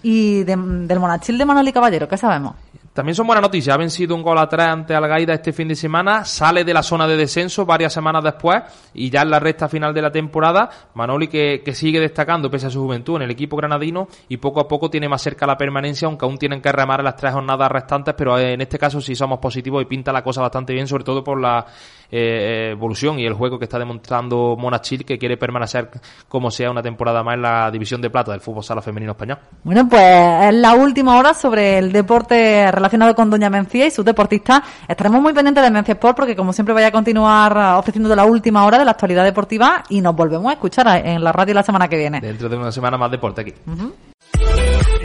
¿Y 0.02 0.44
de, 0.44 0.56
del 0.56 1.00
Monachil 1.00 1.38
de 1.38 1.44
Manoli 1.44 1.72
Caballero, 1.72 2.08
qué 2.08 2.16
sabemos? 2.16 2.54
También 2.94 3.16
son 3.16 3.26
buenas 3.26 3.42
noticias. 3.42 3.74
Ha 3.74 3.76
vencido 3.76 4.14
un 4.14 4.22
gol 4.22 4.38
a 4.38 4.48
tres 4.48 4.68
ante 4.68 4.94
Algaida 4.94 5.34
este 5.34 5.52
fin 5.52 5.66
de 5.66 5.74
semana. 5.74 6.24
Sale 6.24 6.62
de 6.62 6.72
la 6.72 6.84
zona 6.84 7.08
de 7.08 7.16
descenso 7.16 7.66
varias 7.66 7.92
semanas 7.92 8.22
después. 8.22 8.62
Y 8.94 9.10
ya 9.10 9.22
en 9.22 9.30
la 9.30 9.40
recta 9.40 9.68
final 9.68 9.92
de 9.92 10.00
la 10.00 10.12
temporada, 10.12 10.70
Manoli 10.94 11.26
que, 11.26 11.62
que, 11.64 11.74
sigue 11.74 11.98
destacando 11.98 12.48
pese 12.48 12.68
a 12.68 12.70
su 12.70 12.80
juventud 12.80 13.16
en 13.16 13.22
el 13.22 13.32
equipo 13.32 13.56
granadino. 13.56 14.06
Y 14.28 14.36
poco 14.36 14.60
a 14.60 14.68
poco 14.68 14.90
tiene 14.90 15.08
más 15.08 15.22
cerca 15.22 15.44
la 15.44 15.56
permanencia, 15.56 16.06
aunque 16.06 16.24
aún 16.24 16.38
tienen 16.38 16.62
que 16.62 16.70
remar 16.70 17.02
las 17.02 17.16
tres 17.16 17.32
jornadas 17.32 17.68
restantes. 17.68 18.14
Pero 18.16 18.38
en 18.38 18.60
este 18.60 18.78
caso 18.78 19.00
sí 19.00 19.16
somos 19.16 19.40
positivos 19.40 19.82
y 19.82 19.86
pinta 19.86 20.12
la 20.12 20.22
cosa 20.22 20.40
bastante 20.40 20.72
bien, 20.72 20.86
sobre 20.86 21.02
todo 21.02 21.24
por 21.24 21.40
la 21.40 21.66
eh, 22.12 22.68
evolución 22.70 23.18
y 23.18 23.26
el 23.26 23.32
juego 23.32 23.58
que 23.58 23.64
está 23.64 23.76
demostrando 23.76 24.54
Monachil, 24.56 25.04
que 25.04 25.18
quiere 25.18 25.36
permanecer 25.36 25.90
como 26.28 26.48
sea 26.48 26.70
una 26.70 26.80
temporada 26.80 27.24
más 27.24 27.34
en 27.34 27.42
la 27.42 27.68
división 27.72 28.00
de 28.00 28.08
plata 28.08 28.30
del 28.30 28.40
fútbol 28.40 28.62
sala 28.62 28.80
femenino 28.80 29.10
español. 29.10 29.38
Bueno, 29.64 29.88
pues 29.88 30.00
es 30.00 30.54
la 30.54 30.74
última 30.74 31.18
hora 31.18 31.34
sobre 31.34 31.78
el 31.78 31.90
deporte 31.90 32.70
relacionado 32.84 33.14
con 33.14 33.30
Doña 33.30 33.48
Mencía 33.48 33.86
y 33.86 33.90
sus 33.90 34.04
deportistas. 34.04 34.60
Estaremos 34.86 35.22
muy 35.22 35.32
pendientes 35.32 35.64
de 35.64 35.70
Mencía 35.70 35.94
Sport 35.94 36.16
porque 36.16 36.36
como 36.36 36.52
siempre 36.52 36.74
vaya 36.74 36.88
a 36.88 36.92
continuar 36.92 37.78
ofreciendo 37.78 38.14
la 38.14 38.26
última 38.26 38.64
hora 38.66 38.78
de 38.78 38.84
la 38.84 38.90
actualidad 38.90 39.24
deportiva 39.24 39.82
y 39.88 40.02
nos 40.02 40.14
volvemos 40.14 40.50
a 40.50 40.52
escuchar 40.52 40.86
en 41.04 41.24
la 41.24 41.32
radio 41.32 41.54
la 41.54 41.62
semana 41.62 41.88
que 41.88 41.96
viene. 41.96 42.20
Dentro 42.20 42.48
de 42.48 42.56
una 42.56 42.70
semana 42.70 42.98
más 42.98 43.10
deporte 43.10 43.40
aquí. 43.40 43.54
Uh 43.66 43.70
-huh. 43.70 43.92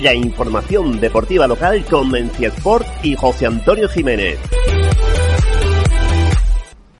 La 0.01 0.13
información 0.13 0.99
deportiva 0.99 1.47
local 1.47 1.85
con 1.89 2.09
Mencía 2.11 2.49
Sport 2.49 2.85
y 3.03 3.15
José 3.15 3.45
Antonio 3.45 3.87
Jiménez. 3.87 4.39